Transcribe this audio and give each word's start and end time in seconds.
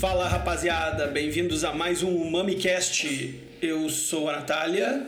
Fala 0.00 0.28
rapaziada, 0.28 1.06
bem-vindos 1.08 1.64
a 1.64 1.74
mais 1.74 2.02
um 2.02 2.30
MamiCast. 2.30 3.38
Eu 3.60 3.90
sou 3.90 4.30
a 4.30 4.36
Natália. 4.36 5.02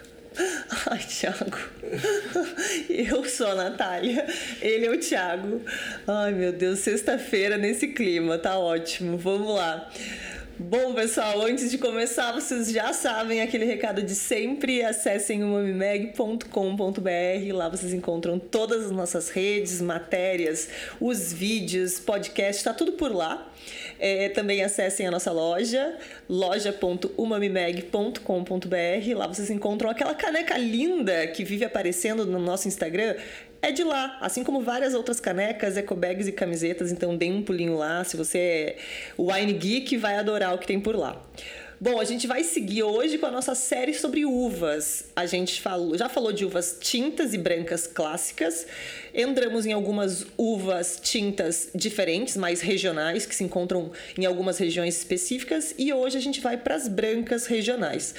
Ai, 0.90 0.98
Thiago. 1.00 1.58
Eu 2.88 3.24
sou 3.24 3.48
a 3.48 3.54
Natália, 3.54 4.26
ele 4.62 4.86
é 4.86 4.90
o 4.90 4.98
Thiago. 4.98 5.60
Ai, 6.06 6.32
meu 6.32 6.52
Deus, 6.52 6.78
sexta-feira 6.78 7.58
nesse 7.58 7.88
clima, 7.88 8.38
tá 8.38 8.58
ótimo. 8.58 9.18
Vamos 9.18 9.54
lá. 9.54 9.90
Bom, 10.62 10.92
pessoal, 10.92 11.40
antes 11.40 11.70
de 11.70 11.78
começar, 11.78 12.32
vocês 12.32 12.70
já 12.70 12.92
sabem 12.92 13.40
aquele 13.40 13.64
recado 13.64 14.02
de 14.02 14.14
sempre. 14.14 14.84
Acessem 14.84 15.42
o. 15.42 15.56
Lá 17.54 17.70
vocês 17.70 17.94
encontram 17.94 18.38
todas 18.38 18.84
as 18.84 18.90
nossas 18.90 19.30
redes, 19.30 19.80
matérias, 19.80 20.68
os 21.00 21.32
vídeos, 21.32 21.98
podcast, 21.98 22.62
tá 22.62 22.74
tudo 22.74 22.92
por 22.92 23.10
lá. 23.10 23.50
É, 23.98 24.28
também 24.28 24.62
acessem 24.62 25.06
a 25.06 25.10
nossa 25.10 25.32
loja, 25.32 25.96
loja.umamimeg.com.br. 26.28 29.16
Lá 29.16 29.26
vocês 29.26 29.48
encontram 29.48 29.88
aquela 29.88 30.14
caneca 30.14 30.58
linda 30.58 31.26
que 31.28 31.42
vive 31.42 31.64
aparecendo 31.64 32.26
no 32.26 32.38
nosso 32.38 32.68
Instagram. 32.68 33.16
É 33.62 33.70
de 33.70 33.84
lá, 33.84 34.16
assim 34.20 34.42
como 34.42 34.62
várias 34.62 34.94
outras 34.94 35.20
canecas, 35.20 35.76
ecobags 35.76 36.26
e 36.26 36.32
camisetas. 36.32 36.90
Então, 36.90 37.16
dê 37.16 37.30
um 37.30 37.42
pulinho 37.42 37.76
lá. 37.76 38.02
Se 38.04 38.16
você 38.16 38.38
é 38.38 38.76
wine 39.18 39.52
geek, 39.52 39.98
vai 39.98 40.16
adorar 40.16 40.54
o 40.54 40.58
que 40.58 40.66
tem 40.66 40.80
por 40.80 40.96
lá. 40.96 41.20
Bom, 41.82 41.98
a 41.98 42.04
gente 42.04 42.26
vai 42.26 42.44
seguir 42.44 42.82
hoje 42.82 43.16
com 43.16 43.24
a 43.24 43.30
nossa 43.30 43.54
série 43.54 43.94
sobre 43.94 44.26
uvas. 44.26 45.06
A 45.16 45.24
gente 45.24 45.62
falou, 45.62 45.96
já 45.96 46.10
falou 46.10 46.30
de 46.30 46.44
uvas 46.44 46.76
tintas 46.78 47.32
e 47.32 47.38
brancas 47.38 47.86
clássicas. 47.86 48.66
Entramos 49.14 49.64
em 49.64 49.72
algumas 49.72 50.26
uvas 50.36 51.00
tintas 51.02 51.70
diferentes, 51.74 52.36
mais 52.36 52.60
regionais, 52.60 53.24
que 53.24 53.34
se 53.34 53.42
encontram 53.42 53.92
em 54.18 54.26
algumas 54.26 54.58
regiões 54.58 54.94
específicas. 54.98 55.74
E 55.78 55.90
hoje 55.90 56.18
a 56.18 56.20
gente 56.20 56.42
vai 56.42 56.58
para 56.58 56.74
as 56.74 56.86
brancas 56.86 57.46
regionais. 57.46 58.14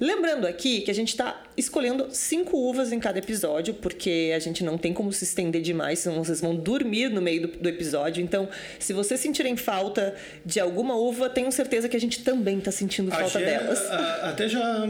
Lembrando 0.00 0.46
aqui 0.46 0.80
que 0.80 0.90
a 0.90 0.94
gente 0.94 1.10
está 1.10 1.44
escolhendo 1.58 2.08
cinco 2.10 2.56
uvas 2.56 2.90
em 2.90 2.98
cada 2.98 3.18
episódio, 3.18 3.74
porque 3.74 4.32
a 4.34 4.38
gente 4.38 4.64
não 4.64 4.78
tem 4.78 4.94
como 4.94 5.12
se 5.12 5.24
estender 5.24 5.60
demais, 5.60 5.98
senão 5.98 6.24
vocês 6.24 6.40
vão 6.40 6.56
dormir 6.56 7.10
no 7.10 7.20
meio 7.20 7.42
do, 7.42 7.48
do 7.58 7.68
episódio. 7.68 8.24
Então, 8.24 8.48
se 8.78 8.94
vocês 8.94 9.20
sentirem 9.20 9.58
falta 9.58 10.16
de 10.44 10.58
alguma 10.58 10.96
uva, 10.96 11.28
tenho 11.28 11.52
certeza 11.52 11.86
que 11.86 11.96
a 11.96 12.00
gente 12.00 12.24
também 12.24 12.58
está 12.58 12.72
sentindo 12.72 12.93
a 13.02 13.16
falta 13.16 13.38
delas. 13.38 13.78
A, 13.90 14.30
até 14.30 14.48
já, 14.48 14.86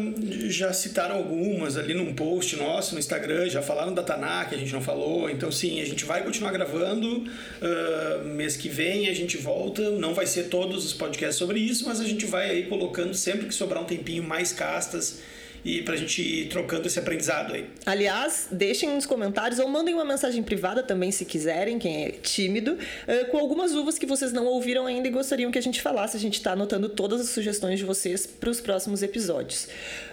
já 0.49 0.73
citaram 0.73 1.17
algumas 1.17 1.77
ali 1.77 1.95
num 1.95 2.15
post 2.15 2.57
nosso 2.57 2.95
no 2.95 2.99
Instagram, 2.99 3.49
já 3.49 3.63
falaram 3.63 3.93
da 3.93 4.03
Taná, 4.03 4.45
que 4.45 4.55
a 4.55 4.59
gente 4.59 4.73
não 4.73 4.83
falou. 4.83 5.31
Então, 5.31 5.51
sim, 5.51 5.81
a 5.81 5.85
gente 5.85 6.05
vai 6.05 6.23
continuar 6.23 6.53
gravando. 6.53 7.25
Uh, 7.25 8.25
mês 8.25 8.57
que 8.57 8.69
vem 8.69 9.09
a 9.09 9.15
gente 9.15 9.37
volta. 9.37 9.91
Não 9.91 10.15
vai 10.15 10.27
ser 10.27 10.45
todos 10.45 10.85
os 10.85 10.93
podcasts 10.93 11.37
sobre 11.37 11.61
isso, 11.61 11.87
mas 11.87 12.01
a 12.01 12.05
gente 12.05 12.27
vai 12.27 12.51
aí 12.51 12.67
colocando 12.67 13.15
sempre 13.15 13.47
que 13.47 13.55
sobrar 13.55 13.83
um 13.83 13.87
tempinho 13.87 14.23
mais 14.23 14.53
castas 14.53 15.21
e 15.65 15.83
pra 15.83 15.97
gente 15.97 16.21
ir 16.21 16.49
trocando 16.49 16.87
esse 16.87 16.99
aprendizado 16.99 17.55
aí. 17.55 17.67
Aliás, 17.87 18.49
deixem 18.51 18.91
nos 18.95 19.07
comentários 19.07 19.59
ou 19.59 19.69
mandem 19.69 19.95
uma 19.95 20.05
mensagem 20.05 20.43
privada 20.43 20.83
também, 20.83 21.11
se 21.11 21.25
quiserem, 21.25 21.79
quem 21.79 22.05
é 22.05 22.11
tímido, 22.11 22.79
eh, 23.07 23.25
com 23.25 23.39
algumas 23.39 23.73
uvas 23.73 23.99
que 23.99 24.05
vocês 24.05 24.33
não 24.33 24.45
ouviram 24.47 24.87
ainda 24.87 25.09
e 25.09 25.11
gostariam 25.11 25.51
que 25.51 25.59
a 25.59 25.63
gente 25.63 25.81
falasse. 25.81 26.17
A 26.17 26.21
gente 26.21 26.35
está 26.35 26.53
anotando 26.53 26.89
todas 26.89 27.21
as 27.21 27.29
sugestões 27.31 27.79
de 27.79 27.85
vocês 27.85 28.27
para 28.27 28.51
os 28.51 28.61
próximos 28.61 29.03
episódios. 29.03 29.69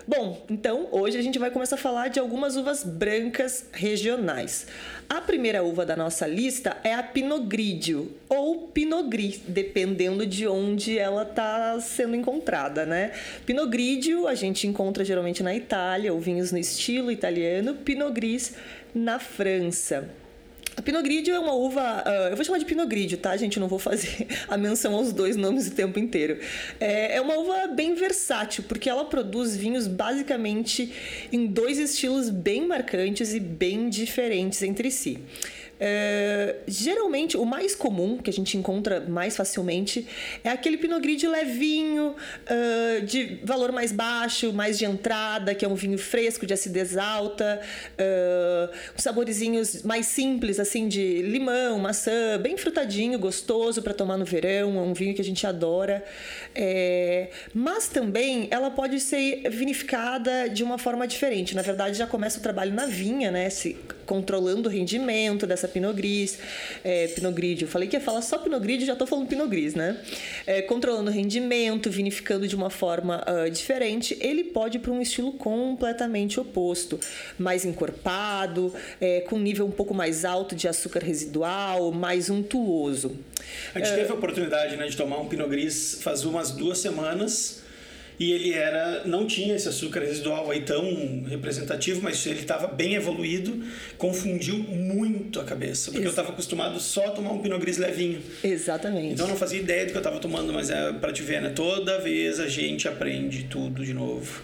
Bom, 0.08 0.44
então 0.50 0.88
hoje 0.92 1.18
a 1.18 1.22
gente 1.22 1.38
vai 1.38 1.52
começar 1.52 1.76
a 1.76 1.80
falar 1.80 2.08
de 2.08 2.20
algumas 2.20 2.56
uvas 2.56 2.84
brancas 2.84 3.66
regionais. 3.72 4.68
A 5.08 5.20
primeira 5.20 5.62
uva 5.62 5.86
da 5.86 5.96
nossa 5.96 6.26
lista 6.26 6.78
é 6.84 6.94
a 6.94 7.04
Pinot 7.04 7.46
Grigio 7.46 8.12
ou 8.30 8.70
Pinot 8.70 9.10
Gris, 9.10 9.42
dependendo 9.46 10.26
de 10.26 10.48
onde 10.48 10.98
ela 10.98 11.24
está 11.24 11.80
sendo 11.82 12.16
encontrada, 12.16 12.86
né? 12.86 13.12
Pinot 13.46 13.70
Grigio 13.70 14.28
a 14.28 14.36
gente 14.36 14.66
encontra 14.66 15.04
geralmente 15.04 15.41
na 15.44 15.56
Itália, 15.56 16.14
ou 16.14 16.20
vinhos 16.20 16.52
no 16.52 16.58
estilo 16.58 17.12
italiano, 17.12 17.76
Pinot 17.76 18.12
Gris 18.14 18.54
na 18.94 19.20
França. 19.20 20.10
A 20.76 20.82
Pinot 20.82 21.04
Grigio 21.04 21.36
é 21.36 21.40
uma 21.40 21.54
uva, 21.54 22.04
uh, 22.06 22.30
eu 22.30 22.36
vou 22.36 22.46
chamar 22.46 22.58
de 22.58 22.66
Pinot 22.66 22.88
Grigio, 22.88 23.18
tá, 23.18 23.36
gente? 23.36 23.60
Não 23.60 23.68
vou 23.68 23.78
fazer 23.78 24.26
a 24.48 24.58
menção 24.58 24.96
aos 24.96 25.12
dois 25.12 25.36
nomes 25.36 25.68
o 25.68 25.72
tempo 25.72 26.00
inteiro. 26.00 26.40
É, 26.80 27.18
é 27.18 27.22
uma 27.22 27.38
uva 27.38 27.68
bem 27.68 27.94
versátil, 27.94 28.64
porque 28.68 28.90
ela 28.90 29.04
produz 29.04 29.56
vinhos 29.56 29.86
basicamente 29.86 30.94
em 31.32 31.46
dois 31.46 31.78
estilos 31.78 32.30
bem 32.30 32.66
marcantes 32.66 33.34
e 33.34 33.40
bem 33.40 33.90
diferentes 33.90 34.64
entre 34.64 34.90
si. 34.90 35.20
É, 35.84 36.58
geralmente, 36.68 37.36
o 37.36 37.44
mais 37.44 37.74
comum, 37.74 38.20
que 38.20 38.30
a 38.30 38.34
gente 38.34 38.56
encontra 38.56 39.00
mais 39.00 39.36
facilmente, 39.36 40.08
é 40.44 40.50
aquele 40.50 40.78
Pinot 40.78 41.02
Grigio 41.02 41.32
levinho, 41.32 42.14
uh, 42.14 43.04
de 43.04 43.40
valor 43.44 43.72
mais 43.72 43.92
baixo, 43.92 44.54
mais 44.54 44.78
de 44.78 44.86
entrada, 44.86 45.56
que 45.56 45.66
é 45.66 45.68
um 45.68 45.74
vinho 45.74 45.98
fresco, 45.98 46.46
de 46.46 46.54
acidez 46.54 46.98
alta, 46.98 47.60
uh, 47.94 48.72
saborezinhos 48.96 49.82
mais 49.82 50.06
simples, 50.06 50.60
assim, 50.60 50.88
de 50.88 51.24
limão, 51.24 51.80
maçã, 51.80 52.38
bem 52.40 52.56
frutadinho, 52.58 53.18
gostoso 53.18 53.82
para 53.82 53.96
tomar 53.96 54.18
no 54.18 54.26
verão, 54.26 54.78
é 54.78 54.82
um 54.82 54.94
vinho 54.94 55.16
que 55.16 55.22
a 55.22 55.26
gente 55.26 55.48
adora. 55.48 56.06
É, 56.54 57.30
mas 57.56 57.88
também 57.88 58.48
ela 58.52 58.70
pode 58.70 59.00
ser 59.00 59.50
vinificada 59.50 60.48
de 60.48 60.64
uma 60.64 60.78
forma 60.78 61.08
diferente. 61.08 61.56
Na 61.56 61.64
verdade, 61.64 61.98
já 61.98 62.06
começa 62.06 62.38
o 62.38 62.42
trabalho 62.42 62.72
na 62.72 62.86
vinha, 62.86 63.32
né? 63.32 63.50
Se, 63.50 63.76
controlando 64.12 64.68
o 64.68 64.72
rendimento 64.72 65.48
dessa 65.48 65.70
Pinot 65.70 65.94
Gris, 65.94 66.38
é, 66.84 67.08
Pinot. 67.08 67.62
Eu 67.62 67.68
falei 67.70 67.88
que 67.88 67.96
ia 67.96 68.02
falar 68.02 68.22
só 68.22 68.38
Pinot 68.38 68.60
já 68.86 68.92
estou 68.92 69.08
falando 69.08 69.26
Pinot 69.26 69.48
Gris, 69.48 69.74
né? 69.74 70.02
É, 70.46 70.62
controlando 70.62 71.10
o 71.10 71.14
rendimento, 71.14 71.90
vinificando 71.90 72.46
de 72.46 72.54
uma 72.54 72.70
forma 72.70 73.24
uh, 73.26 73.50
diferente, 73.50 74.18
ele 74.20 74.44
pode 74.44 74.80
ir 74.80 74.82
para 74.82 74.92
um 74.92 75.02
estilo 75.02 75.32
completamente 75.32 76.42
oposto, 76.42 77.00
mais 77.40 77.64
encorpado, 77.64 78.74
é, 79.00 79.22
com 79.22 79.40
nível 79.40 79.66
um 79.66 79.72
pouco 79.72 79.94
mais 79.94 80.26
alto 80.26 80.58
de 80.58 80.68
açúcar 80.68 81.02
residual, 81.02 81.94
mais 81.94 82.30
untuoso. 82.30 83.18
A 83.74 83.80
gente 83.80 83.96
teve 83.96 84.12
a 84.12 84.16
oportunidade 84.16 84.76
né, 84.76 84.88
de 84.88 84.98
tomar 84.98 85.22
um 85.22 85.30
Pinot 85.30 85.48
Gris 85.48 86.00
faz 86.02 86.26
umas 86.26 86.52
duas 86.52 86.80
semanas 86.80 87.62
e 88.20 88.32
ele 88.32 88.54
era 88.54 89.04
não 89.06 89.26
tinha 89.26 89.56
esse 89.56 89.68
açúcar 89.68 90.02
residual 90.02 90.50
aí 90.52 90.62
tão 90.62 91.24
representativo, 91.24 92.02
mas 92.02 92.26
ele 92.26 92.40
estava 92.40 92.68
bem 92.68 92.96
evoluído, 92.96 93.64
confundiu 93.98 94.58
muito 94.58 95.40
a 95.40 95.44
cabeça, 95.44 95.92
porque 95.92 96.00
Ex 96.00 96.06
eu 96.06 96.10
estava 96.10 96.30
acostumado 96.30 96.80
só 96.80 97.08
a 97.08 97.12
tomar 97.12 97.32
um 97.32 97.40
Pinot 97.40 97.60
Gris 97.60 97.78
levinho. 97.78 98.22
Exatamente. 98.44 99.14
Então 99.14 99.26
eu 99.26 99.32
não 99.32 99.38
fazia 99.38 99.60
ideia 99.60 99.86
do 99.86 99.92
que 99.92 99.98
eu 99.98 100.02
estava 100.02 100.20
tomando, 100.20 100.54
mas 100.54 100.70
é 100.70 100.94
para 100.94 101.12
te 101.12 101.22
ver, 101.22 101.42
né? 101.42 101.50
Toda 101.50 102.00
vez 102.00 102.40
a 102.40 102.48
gente 102.48 102.88
aprende 102.88 103.44
tudo 103.44 103.84
de 103.84 103.94
novo. 103.94 104.42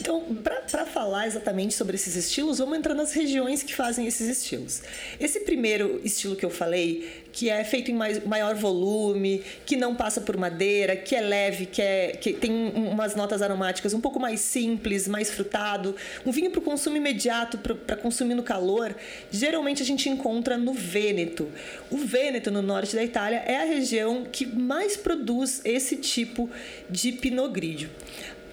Então, 0.00 0.22
para 0.42 0.86
falar 0.86 1.26
exatamente 1.26 1.74
sobre 1.74 1.96
esses 1.96 2.16
estilos, 2.16 2.58
vamos 2.58 2.78
entrar 2.78 2.94
nas 2.94 3.12
regiões 3.12 3.62
que 3.62 3.74
fazem 3.74 4.06
esses 4.06 4.28
estilos. 4.28 4.82
Esse 5.20 5.40
primeiro 5.40 6.00
estilo 6.04 6.36
que 6.36 6.44
eu 6.44 6.50
falei, 6.50 7.08
que 7.32 7.50
é 7.50 7.62
feito 7.64 7.90
em 7.90 7.94
mais, 7.94 8.24
maior 8.24 8.54
volume, 8.54 9.42
que 9.66 9.76
não 9.76 9.94
passa 9.94 10.20
por 10.20 10.36
madeira, 10.36 10.96
que 10.96 11.14
é 11.14 11.20
leve, 11.20 11.66
que, 11.66 11.82
é, 11.82 12.08
que 12.12 12.32
tem 12.32 12.50
umas 12.74 13.14
notas 13.18 13.42
aromáticas 13.42 13.92
um 13.92 14.00
pouco 14.00 14.18
mais 14.18 14.40
simples, 14.40 15.06
mais 15.06 15.30
frutado, 15.30 15.94
um 16.24 16.30
vinho 16.30 16.50
para 16.50 16.60
o 16.60 16.62
consumo 16.62 16.96
imediato, 16.96 17.58
para 17.58 17.96
consumir 17.96 18.34
no 18.34 18.42
calor, 18.42 18.94
geralmente 19.30 19.82
a 19.82 19.86
gente 19.86 20.08
encontra 20.08 20.56
no 20.56 20.72
Vêneto. 20.72 21.48
O 21.90 21.98
Vêneto, 21.98 22.50
no 22.50 22.62
norte 22.62 22.94
da 22.96 23.04
Itália, 23.04 23.42
é 23.44 23.56
a 23.56 23.64
região 23.64 24.24
que 24.24 24.46
mais 24.46 24.96
produz 24.96 25.60
esse 25.64 25.96
tipo 25.96 26.48
de 26.88 27.12
Pinot 27.12 27.52
Grigio. 27.52 27.90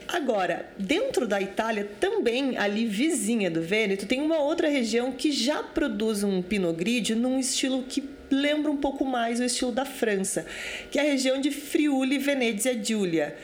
Agora, 0.08 0.70
dentro 0.78 1.28
da 1.28 1.42
Itália, 1.42 1.90
também 2.00 2.57
ali 2.57 2.86
vizinha 2.86 3.50
do 3.50 3.62
Vêneto, 3.62 4.06
tem 4.06 4.22
uma 4.22 4.38
outra 4.38 4.68
região 4.68 5.12
que 5.12 5.31
já 5.31 5.63
produz 5.63 6.24
um 6.24 6.42
Pinot 6.42 6.75
Grigio 6.75 7.16
num 7.16 7.39
estilo 7.39 7.84
que 7.84 8.14
lembra 8.36 8.72
um 8.72 8.78
pouco 8.78 9.06
mais 9.06 9.40
o 9.40 9.44
estilo 9.44 9.72
da 9.72 9.86
França, 9.86 10.46
que 10.92 11.00
é 11.00 11.02
a 11.02 11.06
região 11.06 11.40
de 11.40 11.52
Friuli, 11.52 12.18
Venezia, 12.18 12.78
Giulia. 12.82 13.36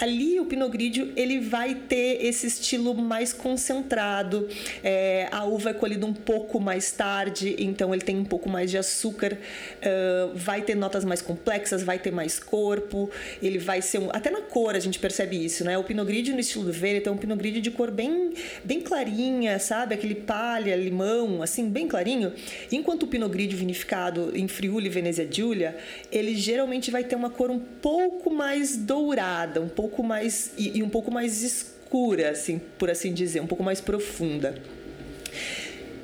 Ali 0.00 0.38
o 0.38 0.44
Pinot 0.44 0.70
Grigio 0.70 1.12
ele 1.16 1.40
vai 1.40 1.74
ter 1.74 2.24
esse 2.24 2.46
estilo 2.46 2.94
mais 2.94 3.32
concentrado, 3.32 4.48
é, 4.82 5.28
a 5.32 5.44
uva 5.44 5.70
é 5.70 5.72
colhida 5.72 6.06
um 6.06 6.14
pouco 6.14 6.60
mais 6.60 6.92
tarde, 6.92 7.56
então 7.58 7.92
ele 7.92 8.02
tem 8.02 8.16
um 8.16 8.24
pouco 8.24 8.48
mais 8.48 8.70
de 8.70 8.78
açúcar, 8.78 9.32
uh, 9.34 10.36
vai 10.36 10.62
ter 10.62 10.76
notas 10.76 11.04
mais 11.04 11.20
complexas, 11.20 11.82
vai 11.82 11.98
ter 11.98 12.12
mais 12.12 12.38
corpo, 12.38 13.10
ele 13.42 13.58
vai 13.58 13.82
ser 13.82 13.98
um, 13.98 14.08
até 14.12 14.30
na 14.30 14.42
cor 14.42 14.76
a 14.76 14.78
gente 14.78 15.00
percebe 15.00 15.44
isso, 15.44 15.64
né? 15.64 15.76
O 15.76 15.82
Pinot 15.82 16.06
Grigio 16.06 16.32
no 16.32 16.40
estilo 16.40 16.66
do 16.66 16.72
Veneto 16.72 17.08
é 17.08 17.12
um 17.12 17.16
Pinot 17.16 17.38
Grigio 17.38 17.60
de 17.60 17.70
cor 17.72 17.90
bem 17.90 18.32
bem 18.62 18.80
clarinha, 18.80 19.58
sabe? 19.58 19.94
Aquele 19.94 20.14
palha, 20.14 20.76
limão, 20.76 21.42
assim 21.42 21.68
bem 21.68 21.88
clarinho, 21.88 22.32
enquanto 22.70 23.02
o 23.02 23.06
Pinot 23.08 23.30
Grigio 23.30 23.58
vinificado 23.58 24.30
em 24.40 24.48
Friuli, 24.48 24.88
Venezia 24.88 25.28
Giulia, 25.30 25.76
ele 26.10 26.34
geralmente 26.34 26.90
vai 26.90 27.04
ter 27.04 27.16
uma 27.16 27.30
cor 27.30 27.50
um 27.50 27.58
pouco 27.58 28.30
mais 28.30 28.76
dourada, 28.76 29.60
um 29.60 29.68
pouco 29.68 30.02
mais 30.02 30.52
e, 30.56 30.78
e 30.78 30.82
um 30.82 30.88
pouco 30.88 31.10
mais 31.10 31.42
escura, 31.42 32.30
assim, 32.30 32.60
por 32.78 32.90
assim 32.90 33.12
dizer, 33.12 33.40
um 33.40 33.46
pouco 33.46 33.62
mais 33.62 33.80
profunda. 33.80 34.54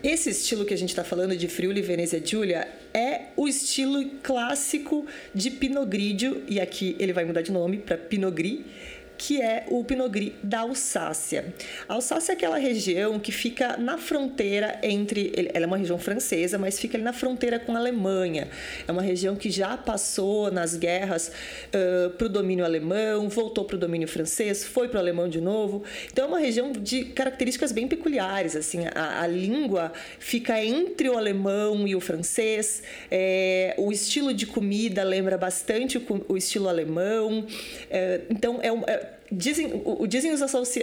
Esse 0.02 0.28
estilo 0.28 0.66
que 0.66 0.74
a 0.74 0.76
gente 0.76 0.90
está 0.90 1.02
falando 1.02 1.34
de 1.34 1.48
Friuli 1.48 1.80
Venezia 1.80 2.20
Giulia 2.22 2.68
é 2.92 3.28
o 3.38 3.48
estilo 3.48 4.04
clássico 4.22 5.06
de 5.34 5.50
Pinot 5.50 5.86
Grigio, 5.86 6.42
e 6.46 6.60
aqui 6.60 6.94
ele 6.98 7.14
vai 7.14 7.24
mudar 7.24 7.40
de 7.40 7.50
nome 7.50 7.78
para 7.78 7.96
Pinot 7.96 8.30
Gris, 8.34 8.60
que 9.16 9.40
é 9.40 9.64
o 9.68 9.84
Pinot 9.84 10.08
Gris 10.08 10.32
da 10.42 10.60
Alsácia. 10.60 11.54
A 11.88 11.94
Alsácia 11.94 12.32
é 12.32 12.34
aquela 12.34 12.58
região 12.58 13.18
que 13.18 13.32
fica 13.32 13.76
na 13.76 13.98
fronteira 13.98 14.78
entre. 14.82 15.32
Ela 15.52 15.64
é 15.64 15.66
uma 15.66 15.76
região 15.76 15.98
francesa, 15.98 16.58
mas 16.58 16.78
fica 16.78 16.96
ali 16.96 17.04
na 17.04 17.12
fronteira 17.12 17.58
com 17.58 17.74
a 17.74 17.78
Alemanha. 17.78 18.48
É 18.86 18.92
uma 18.92 19.02
região 19.02 19.36
que 19.36 19.50
já 19.50 19.76
passou 19.76 20.50
nas 20.50 20.76
guerras 20.76 21.28
uh, 21.28 22.10
para 22.10 22.26
o 22.26 22.28
domínio 22.28 22.64
alemão, 22.64 23.28
voltou 23.28 23.64
para 23.64 23.76
o 23.76 23.78
domínio 23.78 24.08
francês, 24.08 24.64
foi 24.64 24.88
para 24.88 24.98
o 24.98 25.00
alemão 25.00 25.28
de 25.28 25.40
novo. 25.40 25.84
Então 26.10 26.24
é 26.26 26.28
uma 26.28 26.38
região 26.38 26.72
de 26.72 27.04
características 27.04 27.72
bem 27.72 27.86
peculiares. 27.88 28.56
Assim, 28.56 28.84
a, 28.94 29.22
a 29.22 29.26
língua 29.26 29.92
fica 30.18 30.62
entre 30.62 31.08
o 31.08 31.16
alemão 31.16 31.86
e 31.86 31.94
o 31.94 32.00
francês. 32.00 32.82
É, 33.10 33.74
o 33.78 33.92
estilo 33.92 34.34
de 34.34 34.46
comida 34.46 35.02
lembra 35.02 35.38
bastante 35.38 35.98
o, 35.98 36.24
o 36.28 36.36
estilo 36.36 36.68
alemão. 36.68 37.46
É, 37.90 38.22
então 38.30 38.58
é, 38.62 38.68
é 38.92 39.03
Dizem, 39.32 39.82
dizem 40.06 40.32
os, 40.32 40.42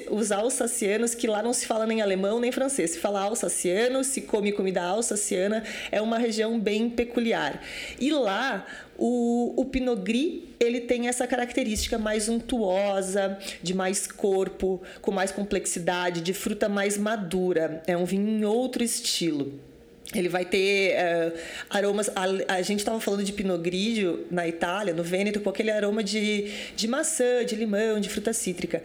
os 0.09 0.31
alsacianos 0.31 1.15
que 1.15 1.27
lá 1.27 1.41
não 1.41 1.53
se 1.53 1.65
fala 1.65 1.85
nem 1.85 2.01
alemão 2.01 2.39
nem 2.39 2.51
francês. 2.51 2.91
Se 2.91 2.99
fala 2.99 3.21
alsaciano, 3.21 4.03
se 4.03 4.21
come 4.21 4.51
comida 4.51 4.81
alsaciana, 4.81 5.63
é 5.91 6.01
uma 6.01 6.17
região 6.17 6.59
bem 6.59 6.89
peculiar. 6.89 7.61
E 7.99 8.11
lá, 8.11 8.65
o, 8.97 9.53
o 9.55 9.65
Pinot 9.65 10.01
Gris, 10.01 10.41
ele 10.59 10.81
tem 10.81 11.07
essa 11.07 11.25
característica 11.25 11.97
mais 11.97 12.27
untuosa, 12.27 13.37
de 13.63 13.73
mais 13.73 14.05
corpo, 14.07 14.81
com 15.01 15.11
mais 15.11 15.31
complexidade, 15.31 16.21
de 16.21 16.33
fruta 16.33 16.67
mais 16.67 16.97
madura. 16.97 17.81
É 17.87 17.95
um 17.95 18.05
vinho 18.05 18.27
em 18.27 18.43
outro 18.43 18.83
estilo. 18.83 19.59
Ele 20.13 20.27
vai 20.27 20.45
ter 20.45 20.95
uh, 20.95 21.37
aromas. 21.69 22.09
A, 22.09 22.55
a 22.55 22.61
gente 22.61 22.79
estava 22.79 22.99
falando 22.99 23.23
de 23.23 23.31
Pinot 23.31 23.61
Grigio 23.61 24.25
na 24.29 24.47
Itália, 24.47 24.93
no 24.93 25.03
Vêneto, 25.03 25.39
com 25.39 25.49
aquele 25.49 25.71
aroma 25.71 26.03
de, 26.03 26.51
de 26.75 26.87
maçã, 26.87 27.45
de 27.45 27.55
limão, 27.55 27.99
de 27.99 28.09
fruta 28.09 28.33
cítrica. 28.33 28.83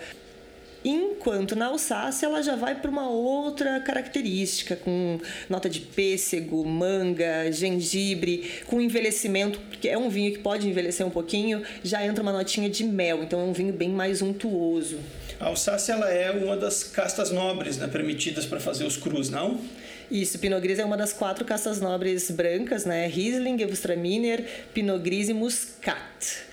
Enquanto 0.89 1.57
na 1.57 1.67
Alsácia 1.67 2.27
ela 2.27 2.41
já 2.41 2.55
vai 2.55 2.77
para 2.77 2.89
uma 2.89 3.09
outra 3.09 3.81
característica, 3.81 4.77
com 4.77 5.19
nota 5.51 5.69
de 5.69 5.81
pêssego, 5.81 6.65
manga, 6.65 7.51
gengibre, 7.51 8.53
com 8.67 8.81
envelhecimento, 8.81 9.59
porque 9.69 9.89
é 9.89 9.99
um 9.99 10.09
vinho 10.09 10.31
que 10.33 10.39
pode 10.39 10.69
envelhecer 10.69 11.05
um 11.05 11.11
pouquinho, 11.11 11.65
já 11.83 12.07
entra 12.07 12.23
uma 12.23 12.33
notinha 12.33 12.71
de 12.71 12.85
mel, 12.85 13.25
então 13.25 13.41
é 13.41 13.43
um 13.43 13.53
vinho 13.53 13.73
bem 13.73 13.89
mais 13.89 14.23
untuoso. 14.23 15.01
A 15.41 15.47
Alsácia 15.47 15.93
ela 15.93 16.09
é 16.09 16.31
uma 16.31 16.57
das 16.57 16.85
castas 16.85 17.33
nobres 17.33 17.79
né, 17.79 17.89
permitidas 17.89 18.47
para 18.47 18.61
fazer 18.61 18.85
os 18.85 18.97
crus, 18.97 19.29
não? 19.29 19.61
Isso, 20.11 20.39
Pinot 20.39 20.61
Gris 20.61 20.79
é 20.79 20.85
uma 20.85 20.97
das 20.97 21.13
quatro 21.13 21.45
castas 21.45 21.81
nobres 21.81 22.31
brancas, 22.31 22.85
né? 22.85 23.07
Riesling, 23.09 23.59
Gewürztraminer, 23.59 24.45
Pinot 24.73 25.03
Gris 25.03 25.29
e 25.29 25.35
Muscat. 25.35 26.47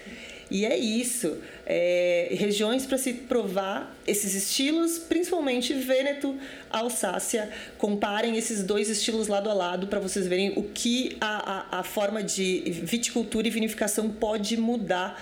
E 0.50 0.65
é 0.65 0.77
isso. 0.77 1.38
É, 1.65 2.29
regiões 2.31 2.85
para 2.85 2.97
se 2.97 3.13
provar 3.13 3.95
esses 4.05 4.35
estilos, 4.35 5.00
principalmente 5.00 5.73
Vêneto, 5.73 6.35
Alsácia. 6.69 7.50
Comparem 7.77 8.38
esses 8.38 8.63
dois 8.63 8.89
estilos 8.89 9.27
lado 9.27 9.50
a 9.50 9.53
lado 9.53 9.88
para 9.88 10.00
vocês 10.00 10.27
verem 10.27 10.53
o 10.55 10.63
que 10.63 11.17
a, 11.21 11.77
a, 11.77 11.79
a 11.79 11.83
forma 11.83 12.21
de 12.21 12.61
viticultura 12.83 13.47
e 13.47 13.51
vinificação 13.51 14.09
pode 14.09 14.57
mudar 14.57 15.19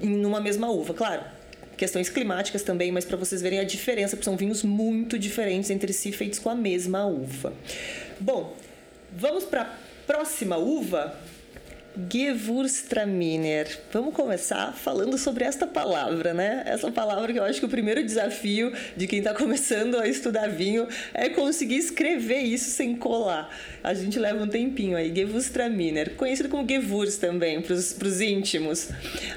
em 0.00 0.24
uma 0.24 0.40
mesma 0.40 0.70
uva. 0.70 0.94
Claro, 0.94 1.22
questões 1.76 2.08
climáticas 2.08 2.62
também, 2.62 2.92
mas 2.92 3.04
para 3.04 3.16
vocês 3.16 3.42
verem 3.42 3.58
a 3.58 3.64
diferença, 3.64 4.16
porque 4.16 4.24
são 4.24 4.36
vinhos 4.36 4.62
muito 4.62 5.18
diferentes 5.18 5.70
entre 5.70 5.92
si, 5.92 6.12
feitos 6.12 6.38
com 6.38 6.50
a 6.50 6.54
mesma 6.54 7.06
uva. 7.06 7.52
Bom, 8.20 8.56
vamos 9.16 9.44
para 9.44 9.62
a 9.62 9.70
próxima 10.06 10.56
uva, 10.56 11.18
Gewürztraminer. 11.94 13.68
Vamos 13.92 14.14
começar 14.14 14.72
falando 14.72 15.18
sobre 15.18 15.44
esta 15.44 15.66
palavra, 15.66 16.32
né? 16.32 16.62
Essa 16.64 16.90
palavra 16.90 17.32
que 17.32 17.38
eu 17.38 17.44
acho 17.44 17.60
que 17.60 17.66
o 17.66 17.68
primeiro 17.68 18.02
desafio 18.02 18.72
de 18.96 19.06
quem 19.06 19.18
está 19.18 19.34
começando 19.34 19.98
a 19.98 20.08
estudar 20.08 20.48
vinho 20.48 20.88
é 21.12 21.28
conseguir 21.28 21.76
escrever 21.76 22.38
isso 22.38 22.70
sem 22.70 22.96
colar. 22.96 23.54
A 23.84 23.92
gente 23.92 24.18
leva 24.18 24.42
um 24.42 24.48
tempinho 24.48 24.96
aí. 24.96 25.14
Gewürztraminer, 25.14 26.14
conhecido 26.14 26.48
como 26.48 26.66
Gewürz 26.66 27.18
também, 27.18 27.60
para 27.60 27.74
os 27.74 28.20
íntimos. 28.20 28.88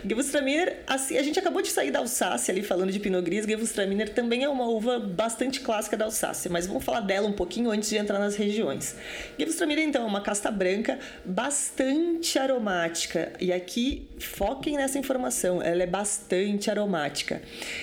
Gewürztraminer, 0.07 0.77
assim, 0.87 1.17
a 1.17 1.23
gente 1.23 1.37
acabou 1.37 1.61
de 1.61 1.69
sair 1.69 1.91
da 1.91 1.99
Alsácia 1.99 2.53
ali 2.53 2.63
falando 2.63 2.91
de 2.91 2.99
Pinot 2.99 3.21
Gris. 3.21 3.45
Gewürztraminer 3.45 4.13
também 4.13 4.43
é 4.43 4.49
uma 4.49 4.67
uva 4.67 4.97
bastante 4.97 5.59
clássica 5.59 5.97
da 5.97 6.05
Alsácia, 6.05 6.49
mas 6.49 6.65
vamos 6.67 6.85
falar 6.85 7.01
dela 7.01 7.27
um 7.27 7.33
pouquinho 7.33 7.69
antes 7.69 7.89
de 7.89 7.97
entrar 7.97 8.19
nas 8.19 8.37
regiões. 8.37 8.95
Gewürztraminer, 9.37 9.83
então, 9.83 10.03
é 10.03 10.05
uma 10.05 10.21
casta 10.21 10.49
branca 10.49 10.97
bastante 11.25 12.44
aromática. 12.45 13.33
E 13.39 13.51
aqui, 13.51 14.07
foquem 14.19 14.77
nessa 14.77 14.97
informação, 14.97 15.61
ela 15.61 15.83
é 15.83 15.87
bastante 15.87 16.69
aromática. 16.69 17.41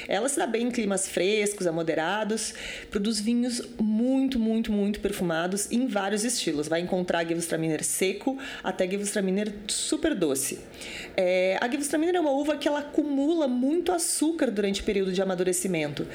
Ela 0.09 0.29
se 0.29 0.39
dá 0.39 0.47
bem 0.47 0.69
em 0.69 0.71
climas 0.71 1.07
frescos 1.09 1.67
a 1.67 1.73
moderados, 1.73 2.55
produz 2.91 3.21
vinhos 3.21 3.63
muito, 3.79 4.39
muito, 4.39 4.73
muito 4.73 5.01
perfumados 5.01 5.71
em 5.71 5.87
vários 5.87 6.25
estilos. 6.25 6.69
Vai 6.69 6.81
encontrar 6.81 7.25
Gewürztraminer 7.25 7.85
seco 7.85 8.39
até 8.63 8.89
Gewürztraminer 8.89 9.53
super 9.69 10.15
doce. 10.15 10.59
É, 11.17 11.59
a 11.61 11.69
Gewürztraminer 11.69 12.17
é 12.17 12.21
uma 12.21 12.33
uva 12.33 12.57
que 12.57 12.67
ela 12.67 12.81
acumula 12.81 13.47
muito 13.47 13.93
açúcar 13.93 14.51
durante 14.51 14.81
o 14.81 14.85
período 14.85 15.13
de 15.13 15.21
amadurecimento. 15.21 16.07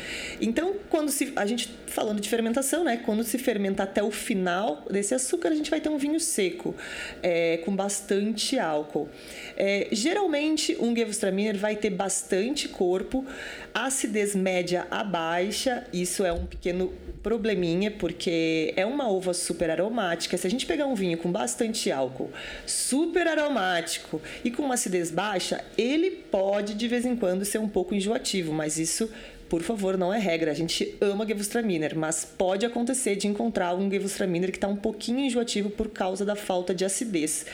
Então, 0.41 0.75
quando 0.89 1.09
se, 1.09 1.33
a 1.35 1.45
gente 1.45 1.69
falando 1.87 2.19
de 2.19 2.29
fermentação, 2.29 2.83
né, 2.83 2.97
quando 2.97 3.23
se 3.23 3.37
fermenta 3.37 3.83
até 3.83 4.03
o 4.03 4.11
final 4.11 4.85
desse 4.89 5.15
açúcar, 5.15 5.49
a 5.49 5.55
gente 5.55 5.69
vai 5.69 5.81
ter 5.81 5.89
um 5.89 5.97
vinho 5.97 6.19
seco 6.19 6.75
é, 7.23 7.57
com 7.57 7.75
bastante 7.75 8.36
álcool. 8.59 9.09
É, 9.55 9.87
geralmente, 9.91 10.77
um 10.79 10.95
Gewürztraminer 10.95 11.57
vai 11.57 11.75
ter 11.75 11.89
bastante 11.89 12.67
corpo, 12.67 13.25
acidez 13.73 14.35
média 14.35 14.85
a 14.91 15.03
baixa, 15.03 15.85
isso 15.91 16.25
é 16.25 16.31
um 16.31 16.45
pequeno 16.45 16.93
probleminha, 17.23 17.91
porque 17.91 18.73
é 18.75 18.85
uma 18.85 19.09
uva 19.09 19.33
super 19.33 19.69
aromática. 19.69 20.37
Se 20.37 20.47
a 20.47 20.49
gente 20.49 20.65
pegar 20.65 20.85
um 20.85 20.95
vinho 20.95 21.17
com 21.17 21.31
bastante 21.31 21.91
álcool, 21.91 22.31
super 22.65 23.27
aromático 23.27 24.21
e 24.43 24.51
com 24.51 24.63
uma 24.63 24.75
acidez 24.75 25.11
baixa, 25.11 25.63
ele 25.77 26.11
pode 26.11 26.73
de 26.73 26.87
vez 26.87 27.05
em 27.05 27.15
quando 27.15 27.43
ser 27.43 27.57
um 27.57 27.67
pouco 27.67 27.93
enjoativo, 27.93 28.53
mas 28.53 28.77
isso 28.77 29.09
por 29.49 29.61
favor, 29.61 29.97
não 29.97 30.13
é 30.13 30.19
regra. 30.19 30.51
A 30.51 30.53
gente 30.53 30.95
ama 30.99 31.25
Gewürztraminer, 31.25 31.97
mas 31.97 32.25
pode 32.25 32.65
acontecer 32.65 33.15
de 33.15 33.27
encontrar 33.27 33.73
um 33.75 33.89
Gewürztraminer 33.89 34.51
que 34.51 34.57
está 34.57 34.67
um 34.67 34.75
pouquinho 34.75 35.19
enjoativo 35.19 35.69
por 35.69 35.89
causa 35.89 36.25
da 36.25 36.35
falta 36.35 36.73
de 36.73 36.85
acidez. 36.85 37.45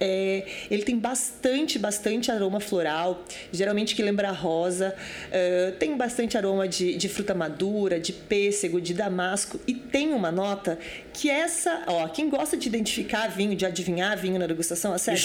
É, 0.00 0.46
ele 0.70 0.82
tem 0.82 0.98
bastante, 0.98 1.78
bastante 1.78 2.30
aroma 2.30 2.60
floral, 2.60 3.24
geralmente 3.52 3.94
que 3.94 4.02
lembra 4.02 4.30
rosa. 4.30 4.94
Uh, 5.28 5.72
tem 5.78 5.96
bastante 5.96 6.36
aroma 6.36 6.66
de, 6.66 6.96
de 6.96 7.08
fruta 7.08 7.34
madura, 7.34 8.00
de 8.00 8.12
pêssego, 8.12 8.80
de 8.80 8.94
damasco 8.94 9.60
e 9.66 9.74
tem 9.74 10.12
uma 10.12 10.30
nota 10.32 10.78
que 11.12 11.30
essa, 11.30 11.84
ó, 11.86 12.08
quem 12.08 12.28
gosta 12.28 12.56
de 12.56 12.68
identificar 12.68 13.28
vinho, 13.28 13.54
de 13.54 13.64
adivinhar 13.64 14.16
vinho 14.18 14.38
na 14.38 14.46
degustação, 14.46 14.92
a 14.92 14.98
sério. 14.98 15.20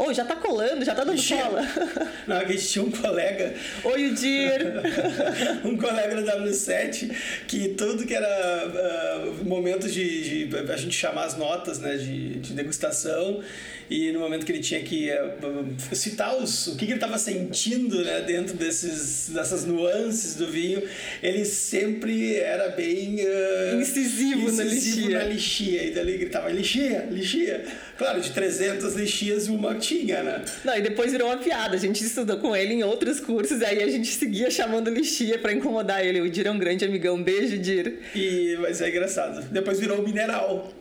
Oi, 0.00 0.14
já 0.14 0.24
tá 0.24 0.36
colando, 0.36 0.84
já 0.84 0.94
tá 0.94 1.02
dando 1.02 1.18
Ixi, 1.18 1.34
cola. 1.34 1.60
Não, 2.24 2.36
a 2.36 2.44
gente 2.44 2.68
tinha 2.68 2.84
um 2.84 2.90
colega. 2.90 3.52
Oi, 3.82 4.06
o 4.06 4.14
Dir. 4.14 4.72
um 5.66 5.76
colega 5.76 6.14
do 6.14 6.22
W7 6.22 7.10
que 7.48 7.70
tudo 7.70 8.06
que 8.06 8.14
era 8.14 8.68
uh, 8.68 9.44
momentos 9.44 9.92
de, 9.92 10.46
de, 10.46 10.56
a 10.72 10.76
gente 10.76 10.94
chamar 10.94 11.24
as 11.24 11.36
notas 11.36 11.80
né, 11.80 11.96
de, 11.96 12.36
de 12.36 12.52
degustação 12.52 13.42
e 13.90 14.12
no 14.12 14.20
momento 14.20 14.46
que 14.46 14.52
ele 14.52 14.60
tinha 14.60 14.80
que 14.82 15.10
uh, 15.10 15.96
citar 15.96 16.36
os, 16.36 16.68
o 16.68 16.76
que, 16.76 16.84
que 16.84 16.92
ele 16.92 16.94
estava 16.94 17.18
sentindo 17.18 18.04
né, 18.04 18.20
dentro 18.20 18.54
desses, 18.54 19.30
dessas 19.30 19.64
nuances 19.64 20.36
do 20.36 20.46
vinho, 20.46 20.80
ele 21.20 21.44
sempre 21.44 22.36
era 22.36 22.68
bem 22.68 23.16
uh, 23.16 23.80
incisivo, 23.80 24.42
incisivo 24.42 24.52
na 24.52 24.64
lixia. 24.64 25.18
Na 25.18 25.24
lixia. 25.24 25.88
Então 25.88 26.02
ele 26.02 26.18
gritava 26.18 26.48
lixia, 26.50 27.08
lixia. 27.10 27.64
Claro, 27.98 28.20
de 28.20 28.30
300 28.30 28.94
lixias, 28.94 29.48
uma 29.48 29.74
tinha, 29.74 30.22
né? 30.22 30.44
Não, 30.64 30.76
e 30.76 30.80
depois 30.80 31.10
virou 31.10 31.26
uma 31.26 31.36
piada. 31.36 31.74
A 31.74 31.78
gente 31.78 32.04
estudou 32.04 32.36
com 32.36 32.54
ele 32.54 32.74
em 32.74 32.84
outros 32.84 33.18
cursos, 33.18 33.60
aí 33.60 33.82
a 33.82 33.88
gente 33.88 34.06
seguia 34.06 34.48
chamando 34.52 34.88
lixia 34.88 35.36
para 35.36 35.52
incomodar 35.52 36.06
ele. 36.06 36.20
O 36.20 36.30
Dir 36.30 36.46
é 36.46 36.50
um 36.52 36.58
grande 36.58 36.84
amigão. 36.84 37.20
Beijo, 37.20 37.58
Dir. 37.58 37.98
E, 38.14 38.56
mas 38.60 38.80
é 38.80 38.88
engraçado. 38.88 39.42
Depois 39.50 39.80
virou 39.80 40.00
mineral. 40.00 40.72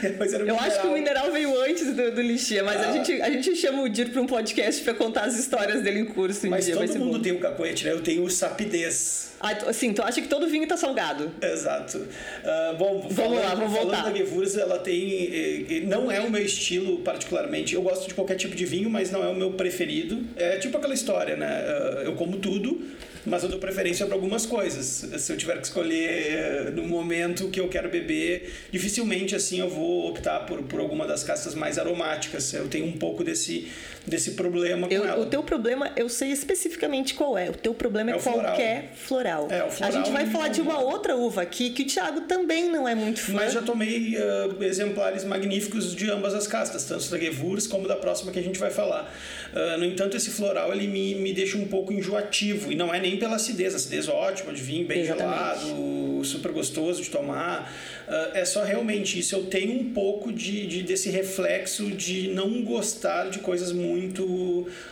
depois 0.00 0.32
era 0.32 0.44
Eu 0.44 0.54
mineral. 0.54 0.66
acho 0.66 0.80
que 0.80 0.86
o 0.86 0.92
mineral 0.92 1.30
veio 1.30 1.62
antes 1.62 1.94
do, 1.94 2.10
do 2.12 2.22
lixia, 2.22 2.64
mas 2.64 2.80
ah. 2.80 2.88
a, 2.88 2.92
gente, 2.92 3.20
a 3.20 3.30
gente 3.30 3.54
chama 3.54 3.82
o 3.82 3.88
Dir 3.90 4.08
para 4.08 4.22
um 4.22 4.26
podcast 4.26 4.82
para 4.82 4.94
contar 4.94 5.24
as 5.24 5.38
histórias 5.38 5.82
dele 5.82 6.00
em 6.00 6.06
curso. 6.06 6.46
Um 6.46 6.50
mas 6.50 6.64
dia, 6.64 6.74
todo 6.74 6.98
mundo 6.98 7.18
bom. 7.18 7.22
tem 7.22 7.32
o 7.32 7.36
um 7.36 7.40
cacoete, 7.40 7.84
né? 7.84 7.92
Eu 7.92 8.00
tenho 8.00 8.24
o 8.24 8.30
sapidez. 8.30 9.34
Ah, 9.40 9.72
sim, 9.74 9.92
tu 9.92 10.02
acha 10.02 10.22
que 10.22 10.28
todo 10.28 10.46
vinho 10.46 10.66
tá 10.66 10.74
salgado? 10.74 11.30
Exato. 11.42 11.98
Uh, 11.98 12.76
bom, 12.78 13.00
vamos 13.00 13.14
falando, 13.14 13.34
lá, 13.34 13.54
vamos 13.54 13.72
falando 13.72 13.90
voltar. 13.90 14.04
da 14.04 14.16
Gewürz, 14.16 14.56
ela 14.56 14.78
tem. 14.78 15.26
Eh, 15.30 15.66
eh, 15.68 15.80
não 15.80 16.10
é 16.10 16.13
o 16.20 16.30
meu 16.30 16.42
estilo 16.42 16.98
particularmente. 16.98 17.74
Eu 17.74 17.82
gosto 17.82 18.08
de 18.08 18.14
qualquer 18.14 18.36
tipo 18.36 18.54
de 18.54 18.64
vinho, 18.64 18.90
mas 18.90 19.10
não 19.10 19.22
é 19.24 19.28
o 19.28 19.34
meu 19.34 19.52
preferido. 19.52 20.22
É 20.36 20.58
tipo 20.58 20.76
aquela 20.76 20.94
história, 20.94 21.36
né? 21.36 21.62
Uh, 21.62 22.06
eu 22.06 22.14
como 22.14 22.38
tudo 22.38 22.80
mas 23.26 23.42
eu 23.42 23.48
dou 23.48 23.58
preferência 23.58 24.04
para 24.06 24.14
algumas 24.14 24.44
coisas. 24.44 24.86
Se 25.20 25.32
eu 25.32 25.36
tiver 25.36 25.56
que 25.58 25.66
escolher 25.66 26.08
eh, 26.08 26.70
no 26.74 26.86
momento 26.86 27.48
que 27.48 27.58
eu 27.58 27.68
quero 27.68 27.88
beber, 27.88 28.52
dificilmente 28.70 29.34
assim 29.34 29.60
eu 29.60 29.68
vou 29.68 30.08
optar 30.10 30.40
por, 30.40 30.62
por 30.64 30.80
alguma 30.80 31.06
das 31.06 31.24
castas 31.24 31.54
mais 31.54 31.78
aromáticas. 31.78 32.52
Eu 32.52 32.68
tenho 32.68 32.86
um 32.86 32.92
pouco 32.92 33.24
desse, 33.24 33.68
desse 34.06 34.32
problema 34.32 34.86
com 34.86 34.94
eu, 34.94 35.04
ela. 35.04 35.20
O 35.20 35.26
teu 35.26 35.42
problema, 35.42 35.90
eu 35.96 36.08
sei 36.08 36.30
especificamente 36.30 37.14
qual 37.14 37.36
é. 37.38 37.48
O 37.50 37.54
teu 37.54 37.74
problema 37.74 38.10
é, 38.10 38.16
é 38.16 38.18
qualquer 38.18 38.92
floral. 38.94 39.48
É, 39.50 39.64
o 39.64 39.70
floral. 39.70 39.88
A 39.88 39.90
gente 39.90 40.12
vai 40.12 40.26
falar 40.26 40.48
de 40.48 40.60
uma 40.60 40.78
outra 40.78 41.16
uva 41.16 41.42
aqui 41.42 41.70
que 41.70 41.82
o 41.82 41.86
Thiago 41.86 42.22
também 42.22 42.70
não 42.70 42.86
é 42.86 42.94
muito 42.94 43.20
fã. 43.20 43.32
Mas 43.32 43.52
já 43.52 43.62
tomei 43.62 44.16
uh, 44.16 44.62
exemplares 44.62 45.24
magníficos 45.24 45.94
de 45.94 46.10
ambas 46.10 46.34
as 46.34 46.46
castas, 46.46 46.84
tanto 46.84 47.08
da 47.10 47.18
Gewurz 47.18 47.66
como 47.66 47.88
da 47.88 47.96
próxima 47.96 48.30
que 48.30 48.38
a 48.38 48.42
gente 48.42 48.58
vai 48.58 48.70
falar. 48.70 49.12
Uh, 49.52 49.78
no 49.78 49.84
entanto, 49.84 50.16
esse 50.16 50.30
floral 50.30 50.72
ele 50.72 50.86
me, 50.86 51.14
me 51.14 51.32
deixa 51.32 51.56
um 51.56 51.66
pouco 51.66 51.92
enjoativo 51.92 52.70
e 52.70 52.74
não 52.74 52.92
é 52.92 53.00
nem 53.00 53.16
pela 53.16 53.36
acidez, 53.36 53.74
acidez 53.74 54.08
ótima 54.08 54.52
de 54.52 54.60
vinho, 54.60 54.86
bem 54.86 55.00
Exatamente. 55.00 55.64
gelado, 55.64 56.24
super 56.24 56.52
gostoso 56.52 57.02
de 57.02 57.08
tomar. 57.08 57.72
Uh, 58.06 58.36
é 58.36 58.44
só 58.44 58.62
realmente 58.62 59.18
isso. 59.18 59.34
Eu 59.34 59.46
tenho 59.46 59.80
um 59.80 59.92
pouco 59.92 60.30
de, 60.30 60.66
de, 60.66 60.82
desse 60.82 61.08
reflexo 61.08 61.90
de 61.90 62.28
não 62.28 62.62
gostar 62.62 63.30
de 63.30 63.38
coisas 63.38 63.72
muito 63.72 63.93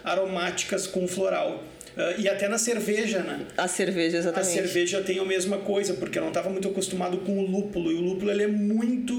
aromáticas 0.04 0.86
com 0.86 1.06
floral. 1.06 1.62
Uh, 1.96 2.18
e 2.18 2.26
até 2.26 2.48
na 2.48 2.56
cerveja, 2.56 3.18
né? 3.20 3.44
A 3.56 3.68
cerveja, 3.68 4.16
exatamente. 4.16 4.50
A 4.50 4.62
cerveja 4.62 5.02
tem 5.02 5.18
a 5.18 5.24
mesma 5.24 5.58
coisa, 5.58 5.92
porque 5.94 6.18
eu 6.18 6.22
não 6.22 6.30
estava 6.30 6.48
muito 6.48 6.66
acostumado 6.68 7.18
com 7.18 7.38
o 7.38 7.46
lúpulo. 7.46 7.92
E 7.92 7.94
o 7.94 8.00
lúpulo 8.00 8.30
ele 8.30 8.44
é 8.44 8.46
muito. 8.46 9.12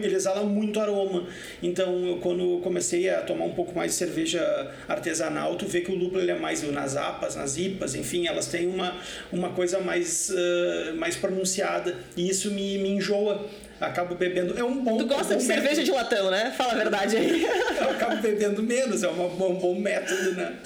Ele 0.00 0.14
exala 0.14 0.44
muito 0.44 0.78
aroma. 0.78 1.26
Então, 1.60 2.06
eu, 2.06 2.16
quando 2.18 2.54
eu 2.54 2.60
comecei 2.60 3.10
a 3.10 3.20
tomar 3.22 3.46
um 3.46 3.52
pouco 3.52 3.74
mais 3.74 3.92
de 3.92 3.96
cerveja 3.96 4.40
artesanal, 4.86 5.56
tu 5.56 5.66
vê 5.66 5.80
que 5.80 5.90
o 5.90 5.96
lúpulo 5.96 6.20
ele 6.20 6.30
é 6.30 6.38
mais 6.38 6.62
nas 6.70 6.96
apas, 6.96 7.34
nas 7.34 7.58
ipas, 7.58 7.96
enfim, 7.96 8.28
elas 8.28 8.46
têm 8.46 8.68
uma, 8.68 8.96
uma 9.32 9.50
coisa 9.50 9.80
mais, 9.80 10.30
uh, 10.30 10.94
mais 10.96 11.16
pronunciada. 11.16 11.96
E 12.16 12.28
isso 12.28 12.52
me, 12.52 12.78
me 12.78 12.90
enjoa 12.90 13.44
acabo 13.80 14.14
bebendo. 14.14 14.58
É 14.58 14.62
um 14.62 14.82
bom. 14.82 14.98
Tu 14.98 15.06
gosta 15.06 15.34
um 15.34 15.38
de 15.38 15.42
cerveja 15.42 15.82
de 15.82 15.90
latão, 15.90 16.30
né? 16.30 16.52
Fala 16.56 16.72
a 16.72 16.76
verdade 16.76 17.16
aí. 17.16 17.42
eu 17.80 17.90
acabo 17.90 18.20
bebendo 18.20 18.62
menos, 18.62 19.02
é 19.02 19.08
um 19.08 19.28
bom 19.28 19.74
método, 19.78 20.32
né? 20.32 20.56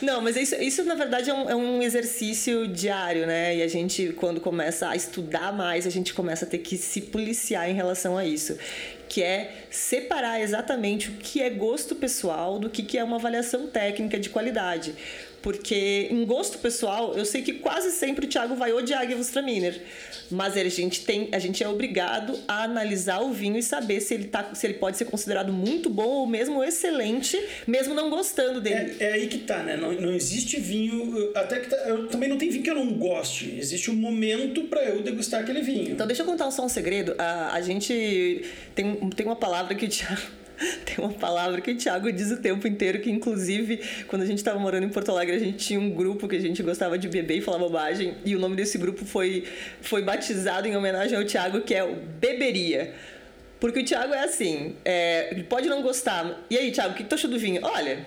Não, 0.00 0.20
mas 0.20 0.36
isso, 0.36 0.54
isso 0.56 0.84
na 0.84 0.94
verdade 0.94 1.30
é 1.30 1.34
um, 1.34 1.50
é 1.50 1.54
um 1.54 1.82
exercício 1.82 2.66
diário, 2.66 3.26
né? 3.26 3.56
E 3.56 3.62
a 3.62 3.68
gente, 3.68 4.12
quando 4.14 4.40
começa 4.40 4.88
a 4.88 4.96
estudar 4.96 5.52
mais, 5.52 5.86
a 5.86 5.90
gente 5.90 6.14
começa 6.14 6.44
a 6.44 6.48
ter 6.48 6.58
que 6.58 6.76
se 6.76 7.00
policiar 7.00 7.68
em 7.68 7.74
relação 7.74 8.16
a 8.16 8.24
isso 8.24 8.56
que 9.12 9.22
é 9.22 9.66
separar 9.68 10.40
exatamente 10.40 11.10
o 11.10 11.12
que 11.12 11.42
é 11.42 11.50
gosto 11.50 11.94
pessoal 11.94 12.58
do 12.58 12.70
que, 12.70 12.82
que 12.82 12.96
é 12.96 13.04
uma 13.04 13.16
avaliação 13.16 13.66
técnica 13.66 14.18
de 14.18 14.30
qualidade. 14.30 14.94
Porque 15.42 16.06
em 16.10 16.24
gosto 16.24 16.58
pessoal, 16.58 17.14
eu 17.16 17.24
sei 17.24 17.42
que 17.42 17.54
quase 17.54 17.90
sempre 17.90 18.26
o 18.26 18.28
Thiago 18.28 18.54
vai 18.54 18.72
odiar 18.72 19.02
a 19.02 19.06
Gewürztraminer. 19.06 19.80
Mas 20.30 20.56
a 20.56 20.68
gente, 20.68 21.04
tem, 21.04 21.28
a 21.32 21.38
gente 21.38 21.62
é 21.62 21.68
obrigado 21.68 22.38
a 22.46 22.62
analisar 22.62 23.20
o 23.20 23.32
vinho 23.32 23.58
e 23.58 23.62
saber 23.62 24.00
se 24.00 24.14
ele, 24.14 24.24
tá, 24.24 24.54
se 24.54 24.66
ele 24.66 24.74
pode 24.74 24.96
ser 24.96 25.04
considerado 25.06 25.52
muito 25.52 25.90
bom 25.90 26.06
ou 26.06 26.26
mesmo 26.26 26.62
excelente, 26.62 27.38
mesmo 27.66 27.92
não 27.92 28.08
gostando 28.08 28.60
dele. 28.60 28.96
É, 29.00 29.04
é 29.04 29.12
aí 29.14 29.26
que 29.26 29.38
tá, 29.38 29.62
né? 29.62 29.76
Não, 29.76 29.92
não 29.92 30.14
existe 30.14 30.58
vinho. 30.60 31.32
Até 31.34 31.58
que 31.58 31.68
tá, 31.68 31.76
eu 31.88 32.06
também 32.06 32.28
não 32.28 32.38
tem 32.38 32.48
vinho 32.48 32.62
que 32.62 32.70
eu 32.70 32.76
não 32.76 32.94
goste. 32.94 33.54
Existe 33.58 33.90
um 33.90 33.94
momento 33.94 34.62
para 34.64 34.82
eu 34.84 35.02
degustar 35.02 35.40
aquele 35.40 35.60
vinho. 35.60 35.90
Então 35.90 36.06
deixa 36.06 36.22
eu 36.22 36.26
contar 36.26 36.50
só 36.52 36.64
um 36.64 36.68
segredo. 36.68 37.14
A, 37.18 37.54
a 37.54 37.60
gente 37.60 38.44
tem, 38.74 38.94
tem 39.10 39.26
uma 39.26 39.36
palavra 39.36 39.74
que 39.74 39.84
o 39.84 39.88
Thiago 39.88 40.41
Tem 40.84 40.96
uma 40.98 41.12
palavra 41.12 41.60
que 41.60 41.70
o 41.70 41.76
Thiago 41.76 42.10
diz 42.12 42.30
o 42.30 42.36
tempo 42.36 42.66
inteiro, 42.66 43.00
que 43.00 43.10
inclusive, 43.10 43.80
quando 44.06 44.22
a 44.22 44.26
gente 44.26 44.38
estava 44.38 44.58
morando 44.58 44.84
em 44.84 44.88
Porto 44.88 45.10
Alegre, 45.10 45.36
a 45.36 45.38
gente 45.38 45.58
tinha 45.58 45.80
um 45.80 45.90
grupo 45.90 46.28
que 46.28 46.36
a 46.36 46.40
gente 46.40 46.62
gostava 46.62 46.98
de 46.98 47.08
beber 47.08 47.38
e 47.38 47.40
falar 47.40 47.58
bobagem, 47.58 48.14
e 48.24 48.36
o 48.36 48.38
nome 48.38 48.56
desse 48.56 48.78
grupo 48.78 49.04
foi, 49.04 49.44
foi 49.80 50.02
batizado 50.02 50.66
em 50.68 50.76
homenagem 50.76 51.16
ao 51.16 51.24
Thiago, 51.24 51.60
que 51.62 51.74
é 51.74 51.84
o 51.84 51.96
Beberia. 52.20 52.92
Porque 53.60 53.80
o 53.80 53.84
Thiago 53.84 54.12
é 54.12 54.24
assim, 54.24 54.74
é, 54.84 55.42
pode 55.48 55.68
não 55.68 55.82
gostar. 55.82 56.44
E 56.50 56.58
aí, 56.58 56.72
Thiago, 56.72 56.94
o 56.94 56.96
que 56.96 57.04
tu 57.04 57.14
achou 57.14 57.30
do 57.30 57.38
vinho? 57.38 57.60
Olha, 57.62 58.04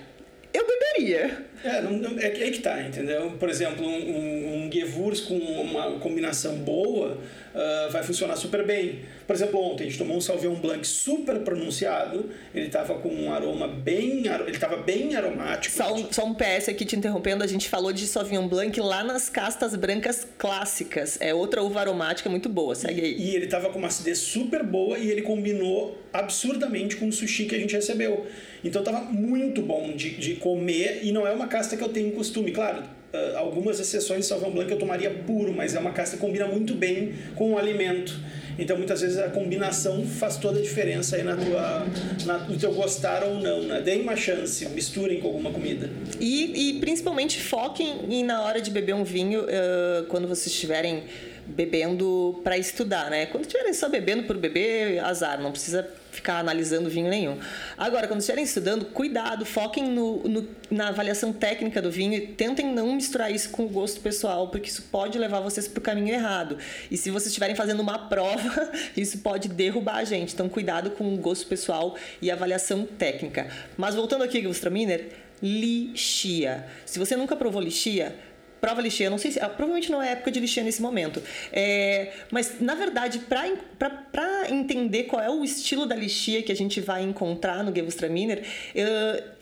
eu 0.52 0.66
beberia. 0.66 1.46
É, 1.64 1.80
não, 1.82 2.18
é, 2.18 2.26
é 2.26 2.50
que 2.50 2.60
tá, 2.60 2.80
entendeu? 2.82 3.32
Por 3.38 3.48
exemplo, 3.48 3.86
um, 3.86 4.64
um, 4.66 4.70
Gewurz 4.72 5.20
com 5.20 5.36
uma 5.36 5.98
combinação 5.98 6.56
boa 6.56 7.18
uh, 7.54 7.90
vai 7.90 8.02
funcionar 8.02 8.36
super 8.36 8.64
bem. 8.64 9.00
Por 9.26 9.34
exemplo, 9.34 9.60
ontem 9.60 9.84
a 9.84 9.86
gente 9.86 9.98
tomou 9.98 10.16
um 10.16 10.20
Sauvignon 10.20 10.56
Blanc 10.56 10.86
super 10.86 11.40
pronunciado, 11.40 12.30
ele 12.54 12.66
estava 12.66 12.94
com 12.94 13.08
um 13.08 13.32
aroma 13.32 13.66
bem, 13.66 14.26
ele 14.26 14.50
estava 14.50 14.76
bem 14.76 15.16
aromático. 15.16 15.74
Só 15.74 15.94
um, 15.94 16.12
só 16.12 16.24
um 16.24 16.34
PS 16.34 16.68
aqui 16.68 16.84
te 16.84 16.94
interrompendo, 16.96 17.42
a 17.42 17.46
gente 17.46 17.68
falou 17.68 17.92
de 17.92 18.06
Sauvignon 18.06 18.46
Blanc 18.46 18.78
lá 18.80 19.02
nas 19.02 19.28
castas 19.28 19.74
brancas 19.74 20.26
clássicas. 20.38 21.18
É 21.20 21.34
outra 21.34 21.62
uva 21.62 21.80
aromática 21.80 22.28
muito 22.28 22.48
boa, 22.48 22.74
segue 22.74 23.00
aí. 23.00 23.14
E, 23.14 23.30
e 23.30 23.36
ele 23.36 23.46
estava 23.46 23.70
com 23.70 23.78
uma 23.78 23.88
acidez 23.88 24.18
super 24.18 24.62
boa 24.62 24.98
e 24.98 25.10
ele 25.10 25.22
combinou 25.22 25.98
absurdamente 26.12 26.96
com 26.96 27.08
o 27.08 27.12
sushi 27.12 27.46
que 27.46 27.54
a 27.54 27.58
gente 27.58 27.74
recebeu. 27.74 28.26
Então 28.64 28.82
estava 28.82 29.00
muito 29.00 29.62
bom 29.62 29.92
de, 29.92 30.10
de 30.16 30.34
comer 30.36 31.00
e 31.02 31.12
não 31.12 31.26
é 31.26 31.30
uma 31.30 31.46
casta 31.56 31.74
que 31.74 31.82
eu 31.82 31.88
tenho 31.88 32.12
costume, 32.12 32.50
claro 32.52 32.82
uh, 33.16 33.38
algumas 33.38 33.80
exceções 33.80 34.20
de 34.20 34.26
Sauvignon 34.26 34.52
Blanc 34.52 34.70
eu 34.70 34.78
tomaria 34.78 35.10
puro, 35.10 35.52
mas 35.52 35.74
é 35.74 35.78
uma 35.78 35.92
casta 35.92 36.16
que 36.16 36.22
combina 36.22 36.46
muito 36.46 36.74
bem 36.74 37.14
com 37.34 37.52
o 37.52 37.58
alimento. 37.58 38.18
Então 38.58 38.76
muitas 38.76 39.02
vezes 39.02 39.18
a 39.18 39.28
combinação 39.28 40.04
faz 40.06 40.36
toda 40.36 40.58
a 40.58 40.62
diferença 40.62 41.16
aí 41.16 41.22
na 41.22 41.36
tua, 41.36 41.86
na, 42.24 42.38
no 42.38 42.56
teu 42.56 42.72
gostar 42.72 43.22
ou 43.22 43.34
não, 43.34 43.62
né? 43.62 43.82
Deem 43.82 44.00
uma 44.00 44.16
chance, 44.16 44.66
misturem 44.70 45.20
com 45.20 45.28
alguma 45.28 45.50
comida. 45.50 45.90
E, 46.18 46.70
e 46.70 46.80
principalmente 46.80 47.38
foquem 47.42 48.00
em, 48.08 48.24
na 48.24 48.42
hora 48.42 48.60
de 48.60 48.70
beber 48.70 48.94
um 48.94 49.04
vinho, 49.04 49.42
uh, 49.42 50.06
quando 50.08 50.26
vocês 50.26 50.46
estiverem 50.46 51.04
bebendo 51.46 52.40
para 52.42 52.58
estudar, 52.58 53.10
né? 53.10 53.26
Quando 53.26 53.44
estiverem 53.44 53.72
só 53.72 53.88
bebendo 53.88 54.24
por 54.24 54.36
beber, 54.36 54.98
azar, 55.00 55.40
não 55.40 55.52
precisa 55.52 55.88
ficar 56.10 56.38
analisando 56.38 56.88
vinho 56.88 57.08
nenhum. 57.08 57.38
Agora, 57.76 58.08
quando 58.08 58.20
estiverem 58.20 58.44
estudando, 58.44 58.86
cuidado, 58.86 59.44
foquem 59.44 59.84
no, 59.84 60.22
no, 60.24 60.48
na 60.70 60.88
avaliação 60.88 61.32
técnica 61.32 61.80
do 61.80 61.90
vinho 61.90 62.14
e 62.14 62.20
tentem 62.20 62.72
não 62.72 62.94
misturar 62.94 63.30
isso 63.30 63.50
com 63.50 63.66
o 63.66 63.68
gosto 63.68 64.00
pessoal, 64.00 64.48
porque 64.48 64.68
isso 64.68 64.82
pode 64.90 65.18
levar 65.18 65.40
vocês 65.40 65.68
para 65.68 65.78
o 65.78 65.82
caminho 65.82 66.14
errado. 66.14 66.58
E 66.90 66.96
se 66.96 67.10
vocês 67.10 67.28
estiverem 67.28 67.54
fazendo 67.54 67.80
uma 67.80 67.98
prova, 68.08 68.72
isso 68.96 69.18
pode 69.18 69.48
derrubar 69.48 69.96
a 69.96 70.04
gente. 70.04 70.34
Então, 70.34 70.48
cuidado 70.48 70.90
com 70.90 71.14
o 71.14 71.16
gosto 71.18 71.46
pessoal 71.46 71.96
e 72.20 72.30
avaliação 72.30 72.84
técnica. 72.84 73.48
Mas 73.76 73.94
voltando 73.94 74.24
aqui, 74.24 74.40
Gustraminer, 74.40 75.10
lixia. 75.42 76.64
Se 76.84 76.98
você 76.98 77.14
nunca 77.14 77.36
provou 77.36 77.60
lixia, 77.60 78.16
prova 78.60 78.80
lixia, 78.80 79.10
não 79.10 79.18
sei 79.18 79.30
se. 79.32 79.40
Ah, 79.40 79.48
provavelmente 79.48 79.90
não 79.90 80.02
é 80.02 80.12
época 80.12 80.30
de 80.30 80.40
lixia 80.40 80.62
nesse 80.62 80.80
momento. 80.82 81.22
É, 81.52 82.12
mas, 82.30 82.60
na 82.60 82.74
verdade, 82.74 83.20
para 83.20 84.50
entender 84.50 85.04
qual 85.04 85.22
é 85.22 85.30
o 85.30 85.44
estilo 85.44 85.86
da 85.86 85.94
lixia 85.94 86.42
que 86.42 86.52
a 86.52 86.56
gente 86.56 86.80
vai 86.80 87.02
encontrar 87.02 87.62
no 87.62 87.74
Gewürztraminer, 87.74 88.42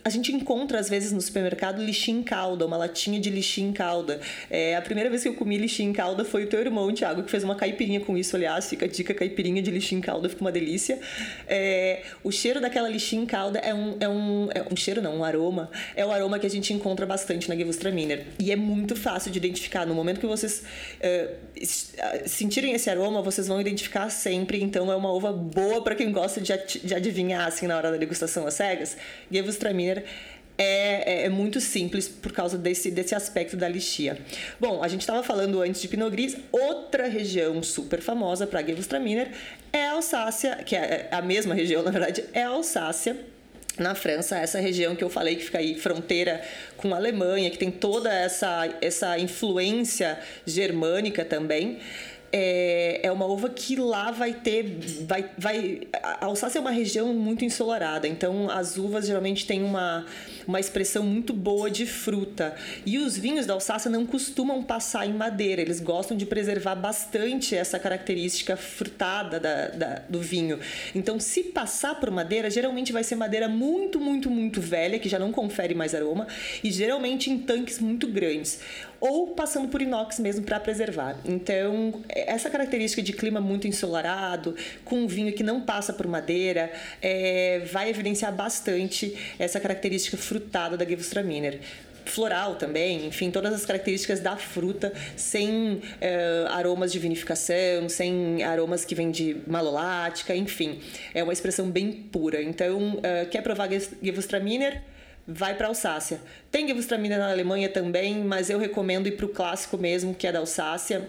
a 0.05 0.11
gente 0.11 0.31
encontra, 0.33 0.79
às 0.79 0.91
vezes, 0.91 1.13
no 1.13 1.21
supermercado 1.21 1.83
lixia 1.83 2.13
em 2.13 2.23
calda, 2.23 2.67
uma 2.67 2.77
latinha 2.77 3.19
de 3.19 3.31
lixia 3.31 3.65
em 3.65 3.73
calda. 3.73 4.21
É, 4.51 4.77
a 4.77 4.83
primeira 4.83 5.09
vez 5.09 5.23
que 5.23 5.31
eu 5.31 5.35
comi 5.35 5.57
lixia 5.57 5.83
em 5.83 5.95
calda 5.95 6.27
foi 6.27 6.45
o 6.45 6.47
teu 6.47 6.61
irmão, 6.61 6.93
Thiago, 6.93 7.23
que 7.23 7.31
fez 7.31 7.43
uma 7.43 7.55
caipirinha 7.55 8.01
com 8.01 8.15
isso, 8.15 8.37
aliás, 8.37 8.69
fica 8.69 8.85
a 8.85 8.89
dica, 8.89 9.15
caipirinha 9.15 9.63
de 9.63 9.71
lixia 9.71 9.97
em 9.97 10.03
calda, 10.03 10.29
fica 10.29 10.43
uma 10.43 10.53
delícia. 10.53 11.01
É, 11.49 12.03
o 12.23 12.31
cheiro 12.31 12.61
daquela 12.61 12.87
lixia 12.87 13.19
em 13.19 13.25
calda 13.25 13.59
é 13.61 13.73
um, 13.73 13.97
é 13.99 14.07
um, 14.07 14.49
é 14.55 14.67
um 14.71 14.77
cheiro 14.77 15.01
não, 15.01 15.17
um 15.17 15.25
aroma, 15.25 15.71
é 15.97 16.05
o 16.05 16.13
aroma 16.13 16.39
que 16.39 16.47
a 16.47 16.51
gente 16.51 16.75
encontra 16.75 17.07
bastante 17.07 17.49
na 17.49 17.57
Gewürztraminer. 17.57 18.27
E 18.39 18.53
é 18.53 18.57
muito 18.57 18.95
fácil 18.95 19.31
de 19.31 19.39
identificar. 19.39 19.87
No 19.87 19.95
momento 19.95 20.21
que 20.21 20.27
vocês 20.27 20.65
é, 21.01 21.31
sentirem 22.27 22.75
esse 22.75 22.91
aroma, 22.91 23.23
vocês 23.23 23.49
vão 23.49 23.59
identificar 23.59 24.11
sempre, 24.11 24.63
então 24.63 24.93
é 24.93 24.97
uma 24.97 25.11
uva 25.11 25.33
boa 25.33 25.83
para 25.83 25.95
quem 25.95 26.13
gosta 26.13 26.43
de, 26.43 26.53
de 26.85 26.95
adivinhar, 26.95 27.47
assim, 27.47 27.67
na 27.67 27.75
hora 27.79 27.91
da 27.91 27.97
degustação 27.97 28.47
às 28.47 28.53
cegas. 28.53 28.99
É, 30.57 31.23
é, 31.23 31.25
é, 31.25 31.29
muito 31.29 31.61
simples 31.61 32.07
por 32.07 32.31
causa 32.31 32.57
desse, 32.57 32.89
desse 32.89 33.13
aspecto 33.13 33.57
da 33.57 33.69
lixia. 33.69 34.17
Bom, 34.61 34.85
a 34.85 34.87
gente 34.87 35.01
estava 35.01 35.21
falando 35.21 35.61
antes 35.61 35.83
de 35.83 35.89
Pinot 35.89 36.11
Gris, 36.13 36.37
outra 36.53 37.09
região 37.09 37.61
super 37.61 38.01
famosa 38.01 38.47
para 38.47 38.63
Gewürztraminer 38.63 39.33
é 39.73 39.87
a 39.87 39.93
Alsácia, 39.93 40.55
que 40.65 40.77
é, 40.77 41.09
é 41.11 41.15
a 41.15 41.21
mesma 41.21 41.55
região, 41.55 41.83
na 41.83 41.91
verdade, 41.91 42.25
é 42.33 42.45
a 42.45 42.51
Alsácia 42.51 43.17
na 43.79 43.97
França, 43.97 44.39
essa 44.39 44.61
região 44.61 44.95
que 44.95 45.03
eu 45.03 45.11
falei 45.11 45.35
que 45.35 45.45
fica 45.45 45.59
aí 45.59 45.75
fronteira 45.75 46.41
com 46.77 46.95
a 46.95 46.97
Alemanha, 46.97 47.51
que 47.51 47.59
tem 47.59 47.73
toda 47.73 48.13
essa, 48.13 48.69
essa 48.81 49.19
influência 49.19 50.19
germânica 50.47 51.25
também 51.25 51.81
é, 52.37 52.99
é 53.05 53.13
uma 53.13 53.27
uva 53.27 53.49
que 53.49 53.77
lá 53.77 54.11
vai 54.11 54.35
ter. 54.35 54.81
Vai, 55.07 55.31
vai, 55.39 55.83
a 56.03 56.25
Alsácia 56.25 56.59
é 56.59 56.61
uma 56.61 56.73
região 56.73 57.15
muito 57.15 57.45
ensolarada, 57.45 58.09
então 58.09 58.51
as 58.51 58.77
uvas 58.77 59.07
geralmente 59.07 59.47
têm 59.47 59.63
uma, 59.63 60.05
uma 60.45 60.59
expressão 60.59 61.05
muito 61.05 61.33
boa 61.33 61.71
de 61.71 61.87
fruta. 61.87 62.57
E 62.85 62.99
os 62.99 63.17
vinhos 63.17 63.47
da 63.47 63.55
Alsácia 63.55 63.89
não 63.89 64.05
costumam 64.05 64.65
passar 64.65 65.07
em 65.07 65.13
madeira, 65.13 65.63
eles 65.63 65.79
gostam 65.79 66.17
de 66.17 66.27
preservar 66.27 66.75
bastante 66.75 67.55
essa 67.55 67.79
característica 67.79 68.57
frutada 68.57 69.39
da, 69.39 69.69
da, 69.69 70.03
do 70.09 70.21
vinho. 70.21 70.59
Então, 70.93 71.21
se 71.21 71.45
passar 71.45 72.01
por 72.01 72.11
madeira, 72.11 72.51
geralmente 72.51 72.93
vai 72.93 73.05
ser 73.05 73.15
madeira 73.15 73.49
muito, 73.49 74.01
muito, 74.01 74.29
muito 74.29 74.61
velha, 74.61 74.99
que 74.99 75.09
já 75.09 75.21
não 75.21 75.31
confere 75.31 75.73
mais 75.73 75.95
aroma, 75.95 76.27
e 76.65 76.73
geralmente 76.73 77.31
em 77.31 77.39
tanques 77.39 77.79
muito 77.79 78.09
grandes. 78.09 78.59
Ou 79.05 79.27
passando 79.35 79.69
por 79.69 79.83
inox 79.83 80.19
mesmo 80.19 80.47
para 80.47 80.59
preservar. 80.59 81.19
Então, 81.27 82.03
essa 82.09 82.49
característica 82.49 83.03
de 83.03 83.13
clima 83.13 83.39
muito 83.39 83.69
ensolarado, 83.69 84.57
com 84.83 85.01
um 85.01 85.07
vinho 85.07 85.31
que 85.35 85.43
não 85.43 85.61
passa 85.61 85.93
por 85.93 86.07
madeira, 86.07 86.73
é, 87.03 87.61
vai 87.71 87.91
evidenciar 87.91 88.35
bastante 88.35 89.15
essa 89.39 89.61
característica 89.61 90.17
frutada 90.17 90.75
da 90.75 90.87
Gewürztraminer 90.87 91.61
floral 92.07 92.57
também, 92.57 93.07
enfim, 93.07 93.31
todas 93.31 93.53
as 93.55 93.65
características 93.65 94.21
da 94.21 94.37
fruta, 94.37 94.93
sem 95.17 95.81
é, 96.01 96.47
aromas 96.51 96.93
de 96.93 96.99
vinificação, 96.99 97.89
sem 97.89 98.43
aromas 98.43 98.85
que 98.85 98.95
vêm 98.95 99.11
de 99.11 99.39
malolática, 99.47 100.37
enfim, 100.37 100.81
é 101.15 101.23
uma 101.23 101.33
expressão 101.33 101.71
bem 101.71 101.93
pura. 101.93 102.43
Então, 102.43 103.01
é, 103.03 103.25
quer 103.25 103.43
provar 103.43 103.69
Gewürztraminer? 104.03 104.94
Vai 105.27 105.55
para 105.55 105.69
Alsácia. 105.69 106.21
Tem 106.51 106.67
Gewürztraminer 106.67 107.19
na 107.19 107.31
Alemanha 107.31 107.69
também, 107.69 108.23
mas 108.25 108.51
eu 108.51 108.59
recomendo 108.59 109.07
ir 109.07 109.13
para 109.13 109.27
o 109.27 109.29
clássico 109.29 109.79
mesmo, 109.79 110.15
que 110.15 110.27
é 110.27 110.33
da 110.33 110.39
Alsácia. 110.39 111.09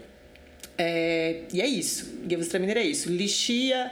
É, 0.78 1.42
e 1.54 1.62
é 1.62 1.68
isso. 1.68 2.20
Gewürztraminer 2.28 2.78
é 2.78 2.84
isso. 2.84 3.10
Lixia, 3.10 3.92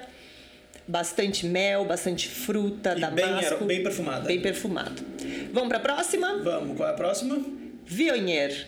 bastante 0.88 1.46
mel, 1.46 1.86
bastante 1.86 2.28
fruta, 2.30 2.96
e 2.98 3.02
damasco. 3.02 3.60
Bem, 3.60 3.68
bem 3.68 3.84
perfumada. 3.84 4.28
Bem 4.28 4.42
perfumado. 4.42 5.04
Vamos 5.52 5.70
para 5.70 5.78
a 5.78 5.82
próxima? 5.82 6.42
Vamos. 6.44 6.78
Qual 6.78 6.90
é 6.90 6.92
a 6.92 6.96
próxima? 6.96 7.44
Viognier. 7.86 8.68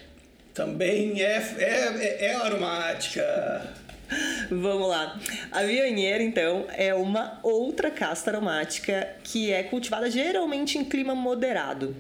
Também 0.53 1.21
é, 1.21 1.55
é, 1.57 1.65
é, 1.65 2.25
é 2.27 2.35
aromática. 2.35 3.73
Vamos 4.49 4.87
lá. 4.87 5.19
A 5.51 5.63
Viognier, 5.63 6.21
então, 6.21 6.65
é 6.75 6.93
uma 6.93 7.39
outra 7.43 7.89
casta 7.89 8.31
aromática 8.31 9.07
que 9.23 9.51
é 9.51 9.63
cultivada 9.63 10.09
geralmente 10.09 10.77
em 10.77 10.83
clima 10.83 11.15
moderado. 11.15 11.95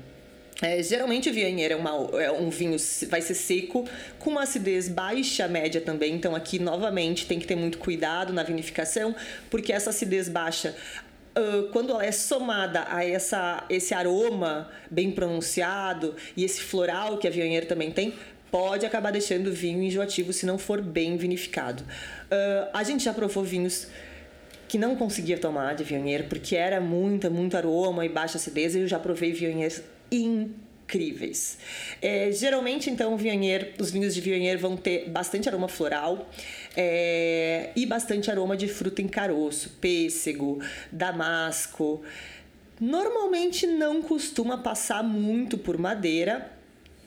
É, 0.61 0.81
geralmente 0.81 1.29
o 1.29 1.33
Viognier 1.33 1.73
é, 1.73 1.75
uma, 1.75 1.91
é 2.21 2.31
um 2.31 2.49
vinho, 2.49 2.77
vai 3.09 3.21
ser 3.21 3.33
seco, 3.33 3.85
com 4.17 4.29
uma 4.29 4.43
acidez 4.43 4.87
baixa, 4.87 5.47
média 5.47 5.81
também. 5.81 6.13
Então 6.13 6.33
aqui, 6.33 6.59
novamente, 6.59 7.27
tem 7.27 7.39
que 7.39 7.47
ter 7.47 7.55
muito 7.55 7.77
cuidado 7.77 8.31
na 8.31 8.41
vinificação, 8.43 9.13
porque 9.49 9.73
essa 9.73 9.89
acidez 9.89 10.29
baixa 10.29 10.75
Uh, 11.37 11.67
quando 11.73 11.91
ela 11.91 12.05
é 12.05 12.13
somada 12.13 12.85
a 12.87 13.03
essa, 13.03 13.65
esse 13.69 13.93
aroma 13.93 14.71
bem 14.89 15.11
pronunciado 15.11 16.15
e 16.37 16.45
esse 16.45 16.61
floral 16.61 17.17
que 17.17 17.27
a 17.27 17.29
Viognier 17.29 17.67
também 17.67 17.91
tem, 17.91 18.13
pode 18.55 18.85
acabar 18.85 19.11
deixando 19.11 19.47
o 19.47 19.51
vinho 19.51 19.83
enjoativo 19.83 20.31
se 20.31 20.45
não 20.45 20.57
for 20.57 20.81
bem 20.81 21.17
vinificado. 21.17 21.83
Uh, 21.83 22.69
a 22.73 22.83
gente 22.83 23.03
já 23.03 23.13
provou 23.13 23.43
vinhos 23.43 23.87
que 24.65 24.77
não 24.77 24.95
conseguia 24.95 25.37
tomar 25.37 25.75
de 25.75 25.83
Viognier 25.83 26.29
porque 26.29 26.55
era 26.55 26.79
muita, 26.79 27.29
muito 27.29 27.57
aroma 27.57 28.05
e 28.05 28.07
baixa 28.07 28.37
acidez. 28.37 28.73
E 28.73 28.79
eu 28.79 28.87
já 28.87 28.97
provei 28.97 29.33
Viogniers 29.33 29.81
incríveis. 30.09 31.57
É, 32.01 32.31
geralmente, 32.31 32.89
então, 32.89 33.17
Viognier, 33.17 33.73
os 33.77 33.91
vinhos 33.91 34.15
de 34.15 34.21
Viognier 34.21 34.57
vão 34.57 34.77
ter 34.77 35.09
bastante 35.09 35.49
aroma 35.49 35.67
floral 35.67 36.29
é, 36.77 37.71
e 37.75 37.85
bastante 37.85 38.31
aroma 38.31 38.55
de 38.55 38.69
fruta 38.69 39.01
em 39.01 39.07
caroço, 39.09 39.71
pêssego, 39.81 40.61
damasco. 40.89 42.03
Normalmente 42.79 43.67
não 43.67 44.01
costuma 44.01 44.57
passar 44.59 45.03
muito 45.03 45.57
por 45.57 45.77
madeira, 45.77 46.54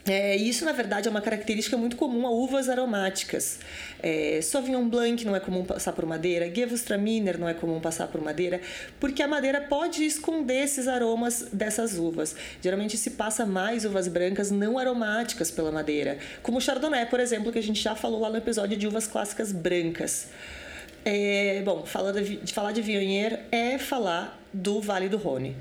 é, 0.08 0.36
isso, 0.36 0.64
na 0.64 0.72
verdade, 0.72 1.06
é 1.06 1.10
uma 1.10 1.20
característica 1.20 1.76
muito 1.76 1.96
comum 1.96 2.26
a 2.26 2.30
uvas 2.30 2.68
aromáticas. 2.68 3.58
É, 4.02 4.40
Sauvignon 4.42 4.88
Blanc 4.88 5.24
não 5.24 5.36
é 5.36 5.40
comum 5.40 5.64
passar 5.64 5.92
por 5.92 6.06
madeira, 6.06 6.48
Gewürztraminer 6.48 7.38
não 7.38 7.48
é 7.48 7.54
comum 7.54 7.80
passar 7.80 8.08
por 8.08 8.20
madeira, 8.20 8.60
porque 8.98 9.22
a 9.22 9.28
madeira 9.28 9.60
pode 9.60 10.04
esconder 10.04 10.64
esses 10.64 10.88
aromas 10.88 11.48
dessas 11.52 11.98
uvas. 11.98 12.34
Geralmente 12.62 12.96
se 12.96 13.10
passa 13.10 13.44
mais 13.44 13.84
uvas 13.84 14.08
brancas 14.08 14.50
não 14.50 14.78
aromáticas 14.78 15.50
pela 15.50 15.70
madeira, 15.70 16.18
como 16.42 16.58
o 16.58 16.60
Chardonnay, 16.60 17.06
por 17.06 17.20
exemplo, 17.20 17.52
que 17.52 17.58
a 17.58 17.62
gente 17.62 17.82
já 17.82 17.94
falou 17.94 18.20
lá 18.20 18.30
no 18.30 18.36
episódio 18.36 18.76
de 18.76 18.86
uvas 18.86 19.06
clássicas 19.06 19.52
brancas. 19.52 20.28
É, 21.10 21.62
bom, 21.64 21.86
falar 21.86 22.12
de, 22.12 22.52
falar 22.52 22.70
de 22.72 22.82
Viognier 22.82 23.46
é 23.50 23.78
falar 23.78 24.38
do 24.52 24.78
Vale 24.78 25.08
do 25.08 25.16
Rhône. 25.16 25.56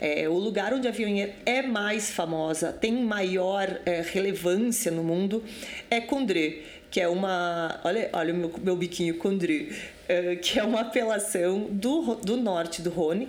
É, 0.00 0.28
o 0.28 0.34
lugar 0.34 0.72
onde 0.72 0.86
a 0.86 0.92
Viognier 0.92 1.34
é 1.44 1.60
mais 1.60 2.12
famosa, 2.12 2.72
tem 2.72 2.92
maior 3.02 3.80
é, 3.84 4.00
relevância 4.00 4.92
no 4.92 5.02
mundo, 5.02 5.42
é 5.90 6.00
Condré, 6.00 6.60
que 6.88 7.00
é 7.00 7.08
uma... 7.08 7.80
Olha, 7.82 8.10
olha 8.12 8.32
o 8.32 8.36
meu, 8.36 8.54
meu 8.62 8.76
biquinho 8.76 9.16
Condré, 9.18 9.70
é, 10.08 10.36
que 10.36 10.60
é 10.60 10.62
uma 10.62 10.82
apelação 10.82 11.66
do, 11.68 12.14
do 12.14 12.36
norte 12.36 12.80
do 12.80 12.90
Rhône, 12.90 13.28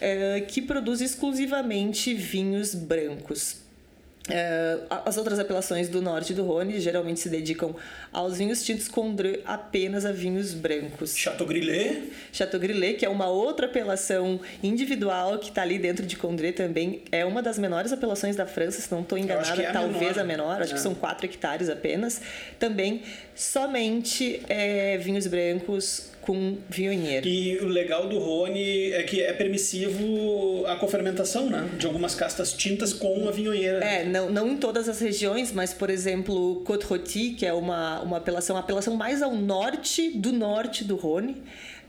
é, 0.00 0.40
que 0.42 0.62
produz 0.62 1.00
exclusivamente 1.00 2.14
vinhos 2.14 2.76
brancos. 2.76 3.67
Uh, 4.28 4.86
as 5.06 5.16
outras 5.16 5.38
apelações 5.38 5.88
do 5.88 6.02
norte 6.02 6.34
do 6.34 6.44
Rhône 6.44 6.78
geralmente 6.80 7.18
se 7.18 7.30
dedicam 7.30 7.74
aos 8.12 8.36
vinhos 8.36 8.62
tintos 8.62 8.86
Condré 8.86 9.40
apenas 9.46 10.04
a 10.04 10.12
vinhos 10.12 10.52
brancos. 10.52 11.16
Chateau 11.16 11.46
Grillet. 11.46 12.12
Chateau 12.32 12.60
Grillet, 12.60 12.98
que 12.98 13.06
é 13.06 13.08
uma 13.08 13.28
outra 13.28 13.66
apelação 13.66 14.38
individual 14.62 15.38
que 15.38 15.48
está 15.48 15.62
ali 15.62 15.78
dentro 15.78 16.04
de 16.04 16.16
Condré 16.16 16.52
também. 16.52 17.02
É 17.10 17.24
uma 17.24 17.42
das 17.42 17.58
menores 17.58 17.92
apelações 17.92 18.36
da 18.36 18.46
França, 18.46 18.80
se 18.80 18.92
não 18.92 19.00
estou 19.00 19.16
enganada, 19.16 19.62
é 19.62 19.72
talvez 19.72 20.16
menor. 20.16 20.20
a 20.20 20.24
menor. 20.24 20.62
Acho 20.62 20.72
é. 20.72 20.74
que 20.74 20.82
são 20.82 20.94
4 20.94 21.24
hectares 21.24 21.68
apenas. 21.70 22.20
Também 22.58 23.02
somente 23.34 24.42
é, 24.48 24.98
vinhos 24.98 25.26
brancos 25.26 26.10
com 26.28 26.58
Viognier. 26.68 27.26
E 27.26 27.56
o 27.56 27.68
legal 27.68 28.06
do 28.06 28.18
Rhône 28.18 28.92
é 28.92 29.02
que 29.02 29.22
é 29.22 29.32
permissivo 29.32 30.62
a 30.66 30.76
cofermentação, 30.76 31.48
né? 31.48 31.66
De 31.78 31.86
algumas 31.86 32.14
castas 32.14 32.52
tintas 32.52 32.92
com 32.92 33.26
a 33.26 33.30
Viognier. 33.30 33.82
É, 33.82 34.04
não, 34.04 34.28
não 34.28 34.46
em 34.46 34.58
todas 34.58 34.90
as 34.90 35.00
regiões, 35.00 35.52
mas, 35.52 35.72
por 35.72 35.88
exemplo, 35.88 36.60
Côte-Rôtie, 36.66 37.30
que 37.30 37.46
é 37.46 37.52
uma, 37.54 38.02
uma 38.02 38.18
apelação, 38.18 38.58
a 38.58 38.60
apelação 38.60 38.94
mais 38.94 39.22
ao 39.22 39.34
norte 39.34 40.10
do 40.10 40.30
norte 40.30 40.84
do 40.84 40.96
Rhône, 40.96 41.42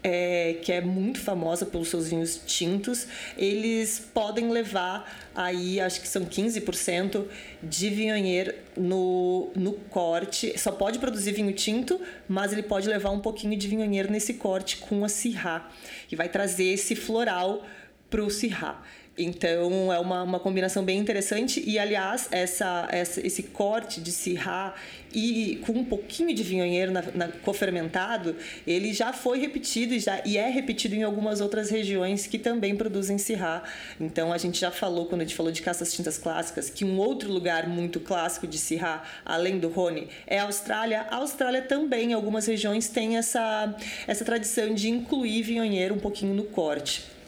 é, 0.04 0.56
que 0.62 0.72
é 0.72 0.82
muito 0.82 1.20
famosa 1.20 1.66
pelos 1.66 1.90
seus 1.90 2.10
vinhos 2.10 2.42
tintos, 2.46 3.08
eles 3.38 4.00
podem 4.14 4.50
levar 4.50 5.30
aí, 5.36 5.80
acho 5.80 6.02
que 6.02 6.08
são 6.08 6.26
15% 6.26 7.26
de 7.62 7.90
vinhonheiro 7.90 8.54
no, 8.78 9.52
no 9.56 9.74
corte. 9.74 10.58
Só 10.58 10.72
pode 10.72 11.00
produzir 11.00 11.34
vinho 11.34 11.54
tinto, 11.54 12.00
mas 12.28 12.54
ele 12.54 12.64
pode 12.64 12.88
levar 12.88 13.10
um 13.10 13.20
pouquinho 13.20 13.58
de 13.58 13.68
vinhonheiro 13.68 14.12
nesse 14.12 14.29
corte 14.34 14.78
com 14.78 15.04
a 15.04 15.10
Syrah, 15.10 15.70
que 16.08 16.16
vai 16.16 16.30
trazer 16.30 16.66
esse 16.66 16.96
floral 16.96 17.66
para 18.10 18.24
o 18.24 18.30
Syrah. 18.30 18.82
Então 19.20 19.92
é 19.92 20.00
uma, 20.00 20.24
uma 20.24 20.40
combinação 20.40 20.84
bem 20.84 20.98
interessante 20.98 21.62
e 21.68 21.78
aliás 21.78 22.30
essa, 22.32 22.88
essa 22.90 23.20
esse 23.26 23.44
corte 23.44 24.00
de 24.00 24.14
Syrah 24.14 24.74
e 25.14 25.62
com 25.66 25.74
um 25.74 25.84
pouquinho 25.84 26.34
de 26.34 26.42
vinhonheiro 26.42 26.92
na, 26.92 27.02
na 27.14 27.28
cofermentado 27.28 28.36
ele 28.66 28.94
já 28.94 29.12
foi 29.12 29.40
repetido 29.40 29.94
e 29.94 30.00
já 30.00 30.22
e 30.26 30.38
é 30.38 30.48
repetido 30.50 30.96
em 30.96 31.04
algumas 31.04 31.42
outras 31.42 31.70
regiões 31.70 32.28
que 32.28 32.40
também 32.40 32.78
produzem 32.78 33.18
Syrah. 33.18 33.64
Então 34.00 34.32
a 34.32 34.38
gente 34.38 34.58
já 34.58 34.72
falou 34.72 35.06
quando 35.08 35.22
a 35.22 35.24
gente 35.26 35.36
falou 35.36 35.52
de 35.52 35.62
caças 35.62 35.92
tintas 35.94 36.18
clássicas 36.18 36.70
que 36.70 36.86
um 36.86 36.98
outro 36.98 37.30
lugar 37.30 37.68
muito 37.68 38.00
clássico 38.00 38.48
de 38.48 38.58
Syrah 38.58 39.04
além 39.26 39.60
do 39.60 39.68
Rhône 39.68 40.08
é 40.26 40.40
a 40.40 40.44
Austrália. 40.44 41.08
A 41.10 41.18
Austrália 41.18 41.62
também 41.62 42.12
em 42.12 42.14
algumas 42.14 42.46
regiões 42.48 42.88
tem 42.88 43.18
essa 43.18 43.76
essa 44.08 44.24
tradição 44.24 44.74
de 44.74 44.90
incluir 44.90 45.42
vinhonheiro 45.42 45.94
um 45.94 46.00
pouquinho 46.00 46.34
no 46.34 46.46
corte. 46.46 47.19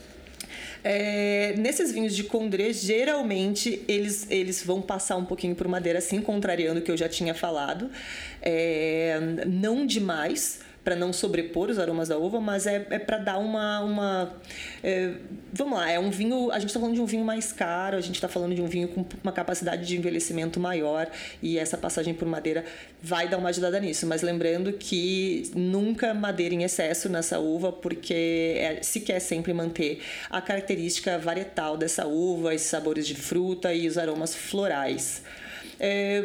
É, 0.84 1.54
nesses 1.58 1.92
vinhos 1.92 2.16
de 2.16 2.24
Condré, 2.24 2.74
geralmente 2.74 3.84
eles, 3.88 4.28
eles 4.30 4.64
vão 4.64 4.82
passar 4.82 5.18
um 5.18 5.26
pouquinho 5.26 5.56
por 5.56 5.68
madeira, 5.68 6.00
assim, 6.00 6.22
contrariando 6.22 6.80
o 6.80 6.84
que 6.84 6.92
eu 6.92 6.98
já 6.98 7.08
tinha 7.08 7.34
falado. 7.34 7.90
É, 8.42 9.20
não 9.46 9.86
demais 9.86 10.60
para 10.84 10.96
não 10.96 11.14
sobrepor 11.14 11.70
os 11.70 11.78
aromas 11.78 12.10
da 12.10 12.18
uva, 12.18 12.40
mas 12.40 12.66
é, 12.66 12.86
é 12.90 12.98
para 13.00 13.18
dar 13.18 13.38
uma. 13.38 13.82
uma 13.82 14.34
é, 14.84 15.14
vamos 15.54 15.78
lá, 15.78 15.90
é 15.90 16.00
um 16.00 16.10
vinho. 16.10 16.52
A 16.52 16.58
gente 16.58 16.70
está 16.70 16.80
falando 16.80 16.96
de 16.96 17.02
um 17.02 17.06
vinho 17.06 17.24
mais 17.24 17.54
caro, 17.54 17.98
a 17.98 18.02
gente 18.02 18.16
está 18.16 18.28
falando 18.28 18.56
de 18.56 18.62
um 18.62 18.66
vinho 18.66 18.88
com 18.88 19.06
uma 19.24 19.32
capacidade 19.32 19.86
de 19.86 19.96
envelhecimento 19.96 20.60
maior 20.60 21.08
e 21.42 21.60
essa 21.60 21.78
passagem 21.78 22.14
por 22.14 22.28
madeira 22.28 22.66
vai 23.02 23.28
dar 23.28 23.38
uma 23.38 23.50
ajudada 23.50 23.80
nisso. 23.80 24.08
Mas 24.08 24.24
lembrando 24.24 24.74
que 24.74 25.52
nunca 25.56 26.14
madeira 26.14 26.56
em 26.56 26.64
excesso 26.64 27.08
nessa 27.10 27.40
uva, 27.40 27.72
porque 27.72 28.56
é, 28.58 28.80
se 28.82 29.02
quer 29.02 29.20
sempre 29.20 29.54
manter 29.54 30.02
a 30.30 30.42
característica 30.42 31.18
varietal 31.20 31.78
dessa 31.78 32.08
uva, 32.08 32.56
esses 32.56 32.68
sabores 32.68 33.06
de 33.06 33.14
fruta 33.14 33.72
e 33.74 33.88
os 33.88 34.00
aromas 34.00 34.34
florais. 34.34 35.22
É, 35.84 36.24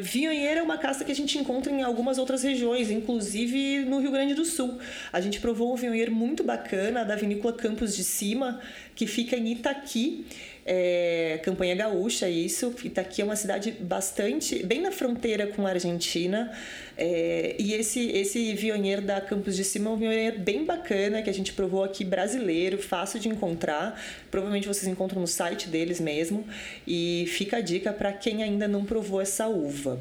é 0.58 0.62
uma 0.62 0.76
casta 0.76 1.02
que 1.02 1.10
a 1.10 1.14
gente 1.14 1.38
encontra 1.38 1.72
em 1.72 1.82
algumas 1.82 2.18
outras 2.18 2.42
regiões, 2.42 2.90
inclusive 2.90 3.86
no 3.86 3.98
Rio 4.00 4.10
Grande 4.10 4.34
do 4.34 4.44
Sul. 4.44 4.78
A 5.10 5.18
gente 5.18 5.40
provou 5.40 5.72
um 5.72 5.76
vinhonheiro 5.76 6.12
muito 6.12 6.44
bacana 6.44 7.06
da 7.06 7.16
vinícola 7.16 7.54
Campos 7.54 7.96
de 7.96 8.04
Cima, 8.04 8.60
que 8.94 9.06
fica 9.06 9.34
em 9.34 9.52
Itaqui 9.52 10.26
é, 10.68 11.38
campanha 11.44 11.76
gaúcha, 11.76 12.28
isso. 12.28 12.74
Itaqui 12.82 13.22
é 13.22 13.24
uma 13.24 13.36
cidade 13.36 13.70
bastante, 13.70 14.66
bem 14.66 14.82
na 14.82 14.90
fronteira 14.90 15.46
com 15.46 15.64
a 15.64 15.70
Argentina. 15.70 16.52
É, 16.98 17.54
e 17.56 17.72
esse, 17.74 18.10
esse 18.10 18.52
vionheiro 18.54 19.00
da 19.00 19.20
Campos 19.20 19.54
de 19.54 19.62
Cima 19.62 19.90
é 19.90 19.92
um 19.92 19.96
vionheiro 19.96 20.40
bem 20.40 20.64
bacana 20.64 21.22
que 21.22 21.30
a 21.30 21.32
gente 21.32 21.52
provou 21.52 21.84
aqui, 21.84 22.04
brasileiro, 22.04 22.78
fácil 22.78 23.20
de 23.20 23.28
encontrar. 23.28 24.02
Provavelmente 24.28 24.66
vocês 24.66 24.88
encontram 24.88 25.20
no 25.20 25.28
site 25.28 25.68
deles 25.68 26.00
mesmo. 26.00 26.44
E 26.84 27.26
fica 27.28 27.58
a 27.58 27.60
dica 27.60 27.92
para 27.92 28.12
quem 28.12 28.42
ainda 28.42 28.66
não 28.66 28.84
provou 28.84 29.20
essa 29.20 29.46
uva. 29.46 30.00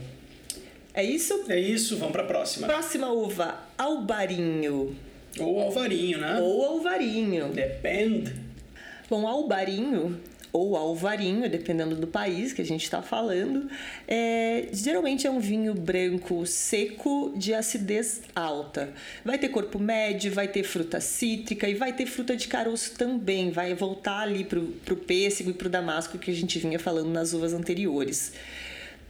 É 0.96 1.04
isso? 1.04 1.46
É 1.48 1.60
isso, 1.60 1.98
vamos 1.98 2.14
para 2.14 2.24
a 2.24 2.26
próxima. 2.26 2.66
Próxima 2.66 3.12
uva, 3.12 3.60
albarinho. 3.78 4.96
Ou 5.38 5.62
alvarinho, 5.62 6.18
né? 6.18 6.40
Ou 6.42 6.66
alvarinho. 6.66 7.50
Depende. 7.50 8.34
Bom, 9.08 9.28
albarinho 9.28 10.20
ou 10.56 10.78
alvarinho, 10.78 11.50
dependendo 11.50 11.98
do 11.98 12.08
país 12.08 12.54
que 12.54 12.62
a 12.62 12.66
gente 12.66 12.84
está 12.84 13.02
falando, 13.02 13.70
é, 14.08 14.70
geralmente 14.72 15.28
é 15.28 15.30
um 15.30 15.40
vinho 15.40 15.74
branco 15.74 16.46
seco 16.46 17.34
de 17.36 17.54
acidez 17.54 18.22
alta. 18.34 18.94
Vai 19.26 19.38
ter 19.38 19.50
corpo 19.50 19.78
médio, 19.78 20.32
vai 20.32 20.48
ter 20.48 20.64
fruta 20.64 21.02
cítrica 21.02 21.68
e 21.68 21.74
vai 21.74 21.92
ter 21.92 22.06
fruta 22.06 22.38
de 22.38 22.48
caroço 22.48 22.96
também. 22.96 23.52
Vai 23.52 23.74
voltar 23.74 24.22
ali 24.22 24.46
para 24.46 24.60
o 24.60 24.98
pêssego 24.98 25.50
e 25.50 25.54
para 25.54 25.68
o 25.68 25.70
damasco 25.70 26.18
que 26.18 26.32
a 26.32 26.34
gente 26.34 26.58
vinha 26.58 26.80
falando 26.80 27.10
nas 27.10 27.34
uvas 27.34 27.52
anteriores. 27.52 28.32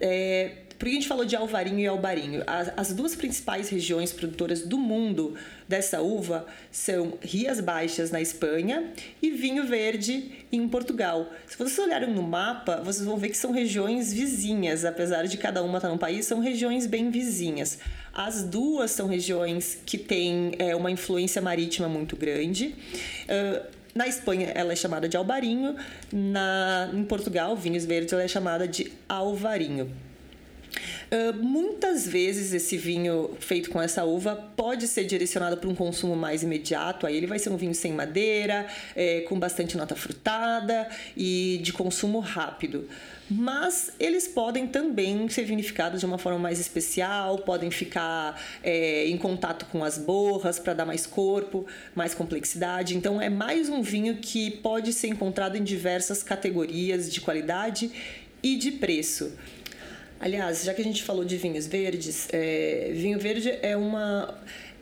É, 0.02 0.65
por 0.78 0.86
que 0.86 0.92
a 0.92 0.94
gente 0.94 1.08
falou 1.08 1.26
de 1.26 1.36
Alvarinho 1.36 1.80
e 1.80 1.88
Albarinho? 1.88 2.44
As, 2.46 2.72
as, 2.76 2.94
duas 2.94 3.16
principais 3.16 3.70
regiões 3.70 4.12
produtoras 4.12 4.62
do 4.62 4.78
mundo 4.78 5.36
dessa 5.68 6.02
uva 6.02 6.46
são 6.72 7.18
Rias 7.22 7.60
Baixas, 7.62 8.12
na 8.12 8.22
Espanha, 8.22 8.92
e 9.22 9.32
Vinho 9.32 9.66
Verde, 9.66 10.32
em 10.52 10.68
Portugal. 10.68 11.32
Se 11.48 11.58
vocês 11.58 11.80
olharem 11.80 12.14
no 12.14 12.22
mapa, 12.22 12.82
vocês 12.84 13.06
vão 13.06 13.18
ver 13.18 13.30
que 13.30 13.38
são 13.38 13.52
regiões 13.52 14.12
vizinhas, 14.12 14.84
apesar 14.84 15.26
de 15.28 15.38
cada 15.38 15.64
uma 15.64 15.78
estar 15.78 15.90
num 15.90 15.98
país, 15.98 16.26
são 16.26 16.40
regiões 16.40 16.86
bem 16.86 17.10
vizinhas. 17.10 17.80
As 18.14 18.44
duas 18.44 18.92
são 18.92 19.08
regiões 19.08 19.78
que 19.86 19.98
têm 19.98 20.54
é, 20.60 20.76
uma 20.76 20.92
influência 20.92 21.42
marítima 21.42 21.88
muito 21.88 22.16
grande. 22.16 22.76
Uh, 23.24 23.76
na 23.96 24.08
Espanha, 24.08 24.52
ela 24.54 24.74
é 24.74 24.76
chamada 24.76 25.08
de 25.08 25.16
albarinho. 25.16 25.76
Na, 26.12 26.90
em 26.94 27.04
Portugal, 27.06 27.56
vinhos 27.56 27.86
verdes, 27.86 28.12
ela 28.12 28.24
é 28.24 28.28
chamada 28.28 28.68
de 28.68 28.92
alvarinho. 29.08 29.90
Uh, 31.06 31.34
muitas 31.42 32.08
vezes 32.08 32.54
esse 32.54 32.78
vinho 32.78 33.32
feito 33.40 33.70
com 33.70 33.82
essa 33.82 34.04
uva 34.04 34.36
pode 34.56 34.88
ser 34.88 35.06
direcionado 35.06 35.58
para 35.58 35.70
um 35.70 35.76
consumo 35.76 36.16
mais 36.16 36.44
imediato. 36.44 37.06
Aí 37.06 37.16
ele 37.16 37.28
vai 37.28 37.40
ser 37.40 37.50
um 37.50 37.58
vinho 37.58 37.76
sem 37.76 37.94
madeira, 37.94 38.68
é, 38.96 39.22
com 39.22 39.40
bastante 39.40 39.78
nota 39.78 39.96
frutada 39.96 40.88
e 41.16 41.60
de 41.62 41.72
consumo 41.72 42.20
rápido. 42.20 42.88
Mas 43.30 43.92
eles 44.00 44.28
podem 44.28 44.68
também 44.68 45.28
ser 45.30 45.44
vinificados 45.46 46.00
de 46.00 46.06
uma 46.06 46.18
forma 46.18 46.38
mais 46.38 46.60
especial, 46.60 47.40
podem 47.40 47.72
ficar 47.72 48.40
é, 48.64 49.08
em 49.08 49.18
contato 49.18 49.66
com 49.66 49.84
as 49.84 49.98
borras 49.98 50.60
para 50.60 50.74
dar 50.74 50.86
mais 50.86 51.08
corpo, 51.08 51.66
mais 51.96 52.14
complexidade. 52.14 52.96
Então 52.96 53.20
é 53.20 53.30
mais 53.30 53.68
um 53.68 53.82
vinho 53.82 54.18
que 54.18 54.52
pode 54.52 54.94
ser 54.94 55.08
encontrado 55.08 55.56
em 55.56 55.64
diversas 55.64 56.22
categorias 56.22 57.12
de 57.12 57.20
qualidade 57.20 57.92
e 58.44 58.56
de 58.56 58.72
preço. 58.72 59.32
Aliás, 60.20 60.64
já 60.64 60.74
que 60.74 60.82
a 60.82 60.84
gente 60.84 61.04
falou 61.04 61.26
de 61.26 61.38
vinhos 61.38 61.68
verdes, 61.68 62.28
é, 62.32 62.92
vinho 62.94 63.20
verde 63.20 63.58
é 63.62 63.76
uma 63.76 64.34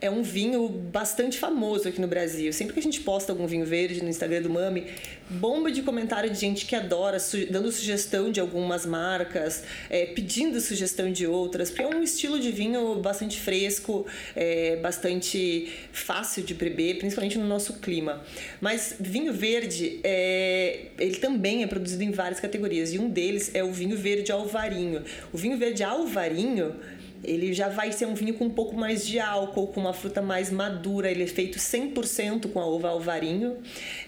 é 0.04 0.10
um 0.10 0.22
vinho 0.22 0.68
bastante 0.68 1.38
famoso 1.38 1.88
aqui 1.88 2.02
no 2.02 2.10
Brasil. 2.10 2.52
Sempre 2.52 2.74
que 2.74 2.80
a 2.82 2.84
gente 2.84 3.00
posta 3.00 3.32
algum 3.32 3.48
vinho 3.48 3.66
verde 3.66 4.04
no 4.04 4.10
Instagram 4.10 4.42
do 4.42 4.50
Mami, 4.50 4.88
bomba 5.30 5.72
de 5.72 5.82
comentário 5.82 6.30
de 6.30 6.38
gente 6.38 6.66
que 6.66 6.76
adora, 6.76 7.20
su 7.20 7.46
dando 7.50 7.72
sugestão 7.72 8.30
de 8.30 8.42
algumas 8.42 8.86
marcas, 8.86 9.64
é, 9.90 10.08
pedindo 10.08 10.60
sugestão 10.60 11.10
de 11.10 11.26
outras, 11.26 11.70
porque 11.70 11.84
é 11.84 11.88
um 11.88 12.04
estilo 12.04 12.38
de 12.38 12.52
vinho 12.52 12.96
bastante 12.96 13.40
fresco, 13.40 14.06
é, 14.36 14.76
bastante 14.76 15.72
fácil 15.94 16.44
de 16.44 16.54
beber, 16.54 16.98
principalmente 16.98 17.38
no 17.38 17.48
nosso 17.48 17.80
clima. 17.80 18.22
Mas 18.60 18.98
vinho 19.00 19.32
verde, 19.32 20.02
é, 20.04 20.88
ele 21.00 21.16
também 21.16 21.64
é 21.64 21.68
produzido 21.68 22.04
em 22.04 22.12
várias 22.12 22.42
categorias, 22.42 22.94
e 22.94 23.00
um 23.00 23.10
deles 23.10 23.52
é 23.54 23.64
o 23.64 23.72
vinho 23.72 23.96
verde 23.96 24.34
alvarinho. 24.34 25.02
O 25.32 25.38
vinho 25.38 25.58
verde 25.58 25.82
alvarinho 25.82 26.76
ele 27.24 27.54
já 27.54 27.70
vai 27.70 27.92
ser 27.92 28.06
um 28.06 28.14
vinho 28.14 28.34
com 28.34 28.46
um 28.46 28.50
pouco 28.50 28.76
mais 28.76 29.06
de 29.06 29.20
álcool, 29.20 29.68
com 29.68 29.80
uma 29.80 29.94
fruta 29.94 30.22
mais 30.22 30.50
madura. 30.50 31.10
Ele 31.10 31.24
é 31.24 31.28
feito 31.28 31.58
100% 31.58 32.52
com 32.52 32.60
a 32.60 32.66
uva 32.66 32.90
alvarinho. 32.90 33.58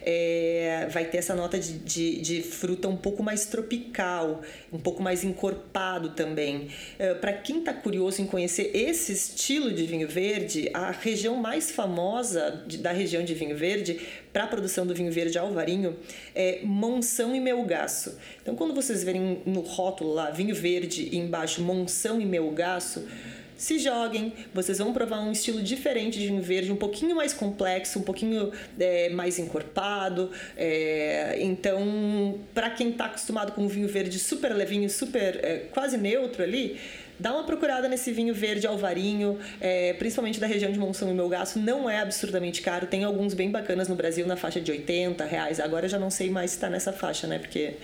É, 0.01 0.87
vai 0.91 1.05
ter 1.05 1.17
essa 1.17 1.35
nota 1.35 1.57
de, 1.57 1.73
de, 1.79 2.21
de, 2.21 2.41
fruta 2.41 2.87
um 2.87 2.97
pouco 2.97 3.23
mais 3.23 3.45
tropical, 3.45 4.41
um 4.71 4.79
pouco 4.79 5.01
mais 5.01 5.23
encorpado 5.23 6.09
também. 6.09 6.67
É, 6.99 7.13
Para 7.13 7.33
quem 7.33 7.59
está 7.59 7.73
curioso 7.73 8.21
em 8.21 8.25
conhecer 8.25 8.71
esse 8.73 9.13
estilo 9.13 9.71
de 9.71 9.85
vinho 9.85 10.07
verde, 10.07 10.69
a 10.73 10.91
região 10.91 11.35
mais 11.35 11.71
famosa 11.71 12.63
de, 12.67 12.77
da 12.77 12.91
região 12.91 13.23
de 13.23 13.33
vinho 13.33 13.55
verde 13.55 13.99
para 14.35 14.43
a 14.43 14.47
produção 14.47 14.85
do 14.85 14.93
vinho 14.93 15.09
verde 15.13 15.37
alvarinho 15.37 15.95
é 16.35 16.59
Monção 16.61 17.33
e 17.33 17.39
Melgaço. 17.39 18.17
Então, 18.41 18.53
quando 18.53 18.73
vocês 18.73 19.01
verem 19.01 19.41
no 19.45 19.61
rótulo 19.61 20.13
lá 20.13 20.29
vinho 20.29 20.53
verde 20.53 21.07
e 21.09 21.17
embaixo 21.17 21.61
Monção 21.61 22.19
e 22.19 22.25
Melgaço, 22.25 23.07
se 23.55 23.79
joguem, 23.79 24.33
vocês 24.53 24.79
vão 24.79 24.91
provar 24.91 25.21
um 25.21 25.31
estilo 25.31 25.63
diferente 25.63 26.19
de 26.19 26.27
vinho 26.27 26.41
verde, 26.41 26.69
um 26.69 26.75
pouquinho 26.75 27.15
mais 27.15 27.31
complexo, 27.31 27.97
um 27.99 28.01
pouquinho 28.01 28.51
é, 28.77 29.07
mais 29.07 29.39
encorpado. 29.39 30.29
É, 30.57 31.37
então, 31.39 32.37
para 32.53 32.69
quem 32.71 32.89
está 32.89 33.05
acostumado 33.05 33.53
com 33.53 33.61
um 33.61 33.69
vinho 33.69 33.87
verde 33.87 34.19
super 34.19 34.53
levinho, 34.53 34.89
super 34.89 35.39
é, 35.41 35.59
quase 35.71 35.97
neutro 35.97 36.43
ali, 36.43 36.77
Dá 37.19 37.33
uma 37.33 37.43
procurada 37.43 37.87
nesse 37.87 38.11
vinho 38.11 38.33
verde 38.33 38.67
alvarinho, 38.67 39.39
é, 39.61 39.93
principalmente 39.93 40.39
da 40.39 40.47
região 40.47 40.71
de 40.71 40.77
Monção 40.77 41.09
e 41.09 41.13
Melgaço. 41.13 41.59
Não 41.59 41.89
é 41.89 41.99
absurdamente 41.99 42.61
caro. 42.61 42.87
Tem 42.87 43.03
alguns 43.03 43.33
bem 43.33 43.49
bacanas 43.49 43.87
no 43.87 43.95
Brasil 43.95 44.27
na 44.27 44.35
faixa 44.35 44.59
de 44.59 44.71
80 44.71 45.23
reais. 45.25 45.59
Agora 45.59 45.85
eu 45.85 45.89
já 45.89 45.99
não 45.99 46.09
sei 46.09 46.29
mais 46.29 46.51
se 46.51 46.57
está 46.57 46.69
nessa 46.69 46.91
faixa, 46.91 47.27
né? 47.27 47.39
Porque 47.39 47.75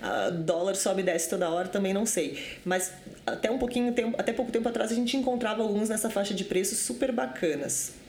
a 0.00 0.30
dólar 0.30 0.76
sobe 0.76 1.02
e 1.02 1.04
desce 1.04 1.28
toda 1.28 1.50
hora, 1.50 1.68
também 1.68 1.92
não 1.92 2.06
sei. 2.06 2.38
Mas 2.64 2.92
até 3.26 3.50
um 3.50 3.58
pouquinho 3.58 3.92
até 4.16 4.32
pouco 4.32 4.52
tempo 4.52 4.68
atrás 4.68 4.92
a 4.92 4.94
gente 4.94 5.16
encontrava 5.16 5.62
alguns 5.62 5.88
nessa 5.88 6.08
faixa 6.08 6.32
de 6.32 6.44
preços 6.44 6.78
super 6.78 7.10
bacanas. 7.12 8.05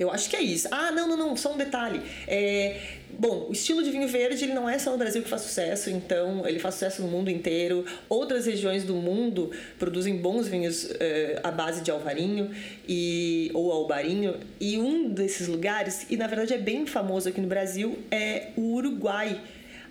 Eu 0.00 0.10
acho 0.10 0.30
que 0.30 0.36
é 0.36 0.40
isso. 0.40 0.66
Ah, 0.70 0.90
não, 0.90 1.06
não, 1.06 1.14
não, 1.14 1.36
só 1.36 1.52
um 1.52 1.58
detalhe. 1.58 2.00
É, 2.26 2.80
bom, 3.18 3.48
o 3.50 3.52
estilo 3.52 3.82
de 3.82 3.90
vinho 3.90 4.08
verde 4.08 4.44
ele 4.44 4.54
não 4.54 4.66
é 4.66 4.78
só 4.78 4.90
no 4.92 4.96
Brasil 4.96 5.22
que 5.22 5.28
faz 5.28 5.42
sucesso, 5.42 5.90
então 5.90 6.48
ele 6.48 6.58
faz 6.58 6.76
sucesso 6.76 7.02
no 7.02 7.08
mundo 7.08 7.30
inteiro. 7.30 7.84
Outras 8.08 8.46
regiões 8.46 8.82
do 8.82 8.94
mundo 8.94 9.50
produzem 9.78 10.16
bons 10.16 10.48
vinhos 10.48 10.90
é, 10.98 11.38
à 11.44 11.50
base 11.50 11.82
de 11.82 11.90
alvarinho 11.90 12.50
e, 12.88 13.50
ou 13.52 13.70
albarinho. 13.70 14.40
E 14.58 14.78
um 14.78 15.10
desses 15.10 15.48
lugares, 15.48 16.06
e 16.08 16.16
na 16.16 16.26
verdade 16.26 16.54
é 16.54 16.58
bem 16.58 16.86
famoso 16.86 17.28
aqui 17.28 17.40
no 17.42 17.46
Brasil, 17.46 17.98
é 18.10 18.52
o 18.56 18.72
Uruguai 18.76 19.38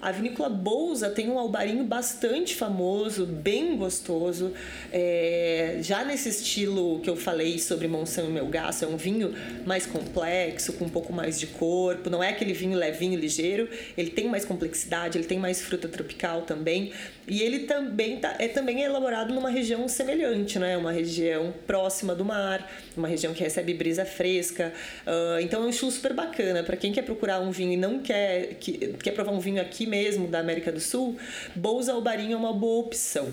a 0.02 0.12
vinícola 0.12 0.50
Bolsa 0.50 1.10
tem 1.10 1.30
um 1.30 1.38
albarinho 1.38 1.84
bastante 1.84 2.56
famoso, 2.56 3.26
bem 3.26 3.76
gostoso, 3.76 4.54
é, 4.94 5.80
já 5.82 6.06
nesse 6.06 6.30
estilo 6.30 7.00
que 7.02 7.10
eu 7.10 7.18
falei 7.18 7.60
sobre 7.60 7.88
Monção 7.88 8.30
e 8.30 8.32
Melgaço, 8.32 8.86
é 8.86 8.88
um 8.88 8.96
vinho 8.96 9.34
mais 9.66 9.86
complexo, 9.86 10.74
com 10.74 10.86
um 10.86 10.90
pouco 10.90 11.12
mais 11.12 11.38
de 11.38 11.48
corpo, 11.48 12.10
não 12.10 12.24
é 12.24 12.30
aquele 12.30 12.54
vinho 12.54 12.78
levinho, 12.78 13.20
ligeiro, 13.20 13.68
ele 13.98 14.10
tem 14.10 14.30
mais 14.30 14.46
complexidade, 14.46 15.18
ele 15.18 15.28
tem 15.28 15.38
mais 15.38 15.62
fruta 15.62 15.88
tropical 15.88 16.44
também, 16.44 16.94
e 17.30 17.44
ele 17.44 17.60
também 17.60 18.18
tá, 18.18 18.36
é 18.40 18.48
também 18.48 18.82
elaborado 18.82 19.34
numa 19.34 19.52
região 19.52 19.88
semelhante, 19.88 20.58
né? 20.58 20.76
Uma 20.76 20.92
região 20.92 21.54
próxima 21.68 22.16
do 22.16 22.26
mar, 22.26 22.68
uma 22.98 23.08
região 23.08 23.34
que 23.34 23.44
recebe 23.44 23.74
brisa 23.76 24.04
fresca. 24.04 24.74
Uh, 25.06 25.40
então 25.40 25.62
é 25.62 25.66
um 25.68 25.70
estilo 25.70 25.92
super 25.92 26.14
bacana. 26.14 26.64
Para 26.64 26.76
quem 26.76 26.92
quer 26.92 27.04
procurar 27.04 27.40
um 27.40 27.52
vinho 27.52 27.74
e 27.74 27.78
não 27.78 28.00
quer, 28.00 28.56
que, 28.56 28.96
quer 29.04 29.12
provar 29.12 29.32
um 29.32 29.40
vinho 29.40 29.62
aqui 29.62 29.86
mesmo, 29.86 30.28
da 30.28 30.40
América 30.40 30.72
do 30.72 30.80
Sul, 30.80 31.18
Bolsa 31.56 31.94
Albarinho 31.94 32.34
é 32.34 32.38
uma 32.38 32.52
boa 32.52 32.80
opção. 32.80 33.32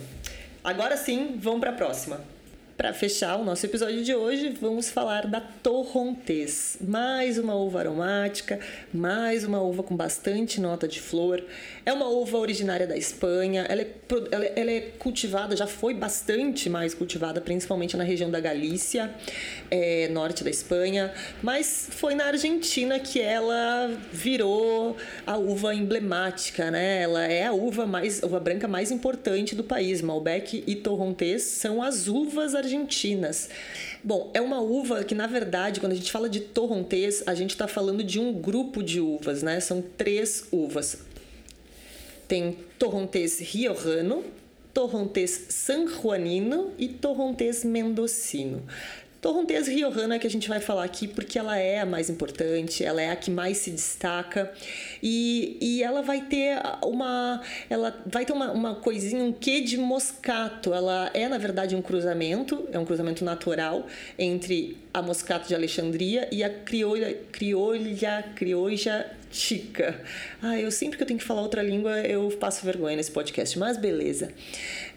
Agora 0.63 0.97
sim, 0.97 1.35
vamos 1.39 1.61
para 1.61 1.71
a 1.71 1.75
próxima. 1.75 2.36
Para 2.77 2.93
fechar 2.93 3.41
o 3.41 3.45
nosso 3.45 3.65
episódio 3.65 4.05
de 4.05 4.15
hoje, 4.15 4.51
vamos 4.61 4.91
falar 4.91 5.27
da 5.27 5.41
Torrontés. 5.41 6.77
Mais 6.79 7.39
uma 7.39 7.55
uva 7.55 7.79
aromática, 7.79 8.61
mais 8.93 9.45
uma 9.45 9.63
uva 9.63 9.83
com 9.83 9.97
bastante 9.97 10.61
nota 10.61 10.87
de 10.87 11.01
flor. 11.01 11.43
É 11.87 11.93
uma 11.93 12.07
uva 12.07 12.37
originária 12.37 12.87
da 12.87 12.95
Espanha, 12.95 13.65
ela 13.67 13.81
é, 13.81 13.89
ela, 14.31 14.71
é 14.71 14.81
cultivada, 14.99 15.57
já 15.57 15.67
foi 15.67 15.95
bastante 15.95 16.69
mais 16.69 16.93
cultivada, 16.93 17.41
principalmente 17.41 17.97
na 17.97 18.05
região 18.05 18.31
da 18.31 18.41
Galícia, 18.41 19.11
é, 19.71 20.09
norte 20.09 20.45
da 20.45 20.51
Espanha, 20.51 21.15
mas 21.43 21.89
foi 21.91 22.15
na 22.15 22.27
Argentina 22.27 23.01
que 23.01 23.19
ela 23.19 23.91
virou 24.13 24.99
a 25.27 25.39
uva 25.39 25.75
emblemática, 25.75 26.71
né? 26.71 27.01
Ela 27.01 27.25
é 27.25 27.47
a 27.47 27.53
uva 27.55 27.87
mais, 27.87 28.23
uva 28.23 28.39
branca 28.39 28.69
mais 28.69 28.91
importante 28.91 29.55
do 29.55 29.65
país. 29.65 30.03
Malbec 30.03 30.63
e 30.67 30.77
Torrontés 30.77 31.43
são 31.43 31.83
as 31.83 32.07
uvas 32.07 32.55
argentinas 32.55 32.66
argentinas. 32.67 33.49
Bom, 34.03 34.31
é 34.35 34.41
uma 34.41 34.61
uva 34.61 35.05
que, 35.05 35.15
na 35.15 35.27
verdade, 35.27 35.81
quando 35.81 35.93
a 35.93 35.95
gente 35.95 36.11
fala 36.11 36.29
de 36.29 36.41
torrontés, 36.41 37.23
a 37.27 37.35
gente 37.35 37.51
está 37.51 37.69
falando 37.69 38.03
de 38.03 38.19
um 38.19 38.33
grupo 38.33 38.83
de 38.83 39.01
uvas, 39.01 39.43
né? 39.43 39.61
São 39.61 39.83
três 39.97 40.49
uvas. 40.51 40.99
Tem 42.29 42.59
torrontés 42.79 43.39
riojano, 43.41 44.25
torrontés 44.75 45.47
sanjuanino 45.49 46.73
e 46.77 46.89
torrontés 46.89 47.65
mendocino. 47.65 48.63
Torrontés 49.21 49.67
Riohana 49.67 50.19
que 50.19 50.27
a 50.27 50.31
gente 50.31 50.49
vai 50.49 50.61
falar 50.61 50.85
aqui 50.85 51.09
porque 51.09 51.39
ela 51.39 51.59
é 51.59 51.81
a 51.81 51.87
mais 51.87 52.11
importante, 52.11 52.85
ela 52.85 53.01
é 53.01 53.11
a 53.11 53.17
que 53.17 53.31
mais 53.31 53.59
se 53.59 53.71
destaca 53.71 54.53
e, 55.03 55.57
e 55.61 55.83
ela 55.83 56.03
vai 56.03 56.21
ter 56.21 56.59
uma 56.85 57.41
ela 57.69 57.97
vai 58.07 58.25
ter 58.25 58.33
uma, 58.33 58.53
uma 58.53 58.75
coisinha, 58.75 59.23
um 59.23 59.33
quê 59.33 59.61
de 59.61 59.79
moscato. 59.79 60.73
Ela 60.73 61.11
é 61.15 61.29
na 61.29 61.39
verdade 61.39 61.75
um 61.75 61.83
cruzamento, 61.83 62.69
é 62.73 62.79
um 62.79 62.85
cruzamento 62.85 63.25
natural 63.25 63.87
entre 64.19 64.77
a 64.93 65.03
moscato 65.03 65.49
de 65.49 65.55
Alexandria 65.55 66.29
e 66.31 66.45
a 66.45 66.51
crioula 66.51 67.13
crioula 67.33 67.77
crioja 68.35 69.07
chica. 69.31 70.01
Ah, 70.43 70.59
eu 70.59 70.71
sempre 70.71 70.97
que 70.97 71.03
eu 71.03 71.07
tenho 71.07 71.19
que 71.19 71.25
falar 71.25 71.43
outra 71.43 71.63
língua 71.63 72.01
eu 72.01 72.29
passo 72.39 72.65
vergonha 72.65 72.97
nesse 72.97 73.11
podcast, 73.11 73.59
mas 73.59 73.77
beleza. 73.77 74.31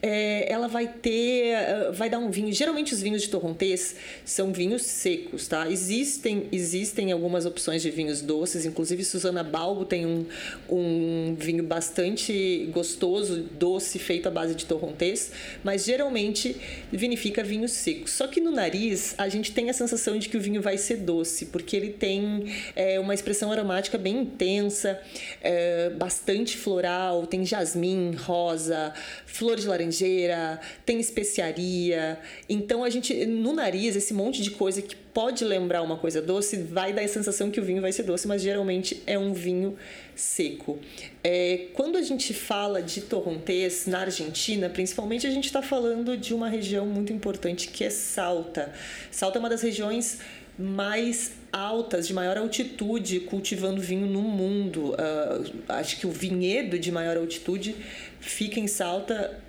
É, 0.02 0.52
ela 0.52 0.68
vai 0.68 0.88
ter, 0.88 1.48
eh, 1.48 1.92
vai 1.92 2.10
dar 2.10 2.20
um 2.20 2.30
vinho. 2.30 2.54
Geralmente 2.54 2.94
os 2.94 3.02
vinhos 3.02 3.22
de 3.22 3.30
Torrontés 3.30 3.96
são 4.24 4.54
vinhos 4.54 4.84
secos, 4.84 5.48
tá? 5.48 5.70
Existem, 5.70 6.48
existem 6.52 7.12
algumas 7.12 7.46
opções 7.46 7.82
de 7.82 7.92
vinhos 7.92 8.22
doces, 8.22 8.66
inclusive 8.66 9.04
Susana 9.04 9.44
Balbo 9.44 9.84
tem 9.84 10.06
um, 10.06 10.26
um 10.70 11.36
vinho 11.38 11.64
bastante 11.64 12.70
gostoso, 12.72 13.44
doce, 13.60 14.00
feito 14.00 14.28
à 14.28 14.32
base 14.32 14.56
de 14.56 14.66
Torrontés, 14.66 15.32
mas 15.64 15.84
geralmente 15.84 16.56
vinifica 16.92 17.44
vinhos 17.44 17.72
secos. 17.72 18.12
Só 18.12 18.28
que 18.28 18.40
no 18.40 18.52
nariz 18.52 19.16
a 19.18 19.28
gente 19.28 19.52
tem 19.52 19.70
a 19.70 19.74
sensação 19.74 20.18
de 20.18 20.30
que 20.30 20.38
o 20.38 20.42
vinho 20.42 20.62
vai 20.62 20.78
ser 20.78 20.98
doce, 20.98 21.48
porque 21.48 21.76
ele 21.76 21.90
tem 21.90 22.46
é, 22.76 23.00
uma 23.00 23.14
expressão 23.14 23.52
aromática 23.52 23.98
bem 23.98 24.19
intensa, 24.20 25.00
é, 25.42 25.90
bastante 25.92 26.58
floral, 26.58 27.26
tem 27.26 27.46
jasmim, 27.46 28.16
rosa, 28.16 28.94
flor 29.26 29.58
de 29.58 29.68
laranjeira, 29.68 30.60
tem 30.86 31.00
especiaria. 31.00 32.20
Então 32.48 32.84
a 32.84 32.90
gente 32.90 33.26
no 33.26 33.54
nariz 33.54 33.96
esse 33.96 34.14
monte 34.14 34.42
de 34.42 34.52
coisa 34.52 34.82
que 34.82 34.96
pode 34.96 35.44
lembrar 35.44 35.82
uma 35.82 35.98
coisa 35.98 36.22
doce 36.22 36.58
vai 36.58 36.94
dar 36.94 37.02
a 37.02 37.08
sensação 37.08 37.50
que 37.50 37.60
o 37.60 37.64
vinho 37.64 37.82
vai 37.82 37.92
ser 37.92 38.04
doce, 38.04 38.28
mas 38.28 38.42
geralmente 38.42 39.02
é 39.06 39.18
um 39.18 39.34
vinho 39.34 39.76
seco. 40.16 40.80
É, 41.24 41.68
quando 41.74 41.98
a 41.98 42.02
gente 42.02 42.34
fala 42.34 42.82
de 42.82 43.02
torrontés 43.02 43.86
na 43.86 44.02
Argentina, 44.02 44.70
principalmente 44.70 45.26
a 45.26 45.30
gente 45.30 45.46
está 45.46 45.62
falando 45.62 46.16
de 46.16 46.34
uma 46.34 46.48
região 46.48 46.86
muito 46.86 47.12
importante 47.12 47.68
que 47.70 47.84
é 47.84 47.90
Salta. 47.90 48.74
Salta 49.12 49.38
é 49.38 49.40
uma 49.40 49.50
das 49.50 49.62
regiões 49.62 50.20
mais 50.60 51.32
altas, 51.54 52.06
de 52.06 52.14
maior 52.14 52.38
altitude, 52.38 53.22
cultivando 53.22 53.80
vinho 53.82 54.06
no 54.06 54.22
mundo. 54.22 54.92
Uh, 54.92 55.64
acho 55.70 55.98
que 55.98 56.06
o 56.06 56.12
vinhedo 56.12 56.78
de 56.78 56.92
maior 56.92 57.16
altitude 57.16 57.74
fica 58.20 58.60
em 58.60 58.68
Salta. 58.68 59.40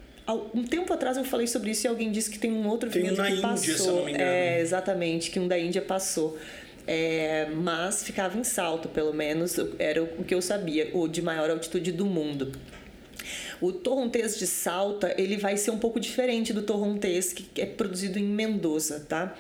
Um 0.55 0.63
tempo 0.63 0.93
atrás 0.93 1.17
eu 1.17 1.25
falei 1.25 1.49
sobre 1.49 1.73
isso 1.73 1.85
e 1.85 1.89
alguém 1.89 2.13
disse 2.13 2.31
que 2.31 2.39
tem 2.39 2.53
um 2.53 2.69
outro 2.69 2.89
tem 2.89 3.03
vinhedo 3.03 3.21
um 3.21 3.25
que 3.25 3.33
Índia, 3.33 3.43
passou. 3.43 4.09
É, 4.09 4.61
exatamente, 4.61 5.33
que 5.33 5.41
um 5.41 5.49
da 5.49 5.59
Índia 5.59 5.83
passou. 5.83 6.39
É, 6.87 7.49
mas 7.57 8.05
ficava 8.05 8.39
em 8.39 8.45
Salto, 8.45 8.89
pelo 8.89 9.13
menos, 9.13 9.57
era 9.81 10.03
o 10.03 10.25
que 10.25 10.33
eu 10.33 10.41
sabia, 10.41 10.91
o 10.95 11.09
de 11.09 11.21
maior 11.21 11.51
altitude 11.51 11.91
do 11.91 12.07
mundo. 12.07 12.53
O 13.61 13.73
torrontés 13.73 14.39
de 14.39 14.47
Salta, 14.47 15.13
ele 15.19 15.37
vai 15.37 15.57
ser 15.57 15.73
um 15.73 15.79
pouco 15.79 15.99
diferente 15.99 16.53
do 16.53 16.63
torrontés 16.63 17.33
que 17.33 17.61
é 17.61 17.67
produzido 17.67 18.19
em 18.19 18.25
Mendoza, 18.25 19.05
tá? 19.09 19.37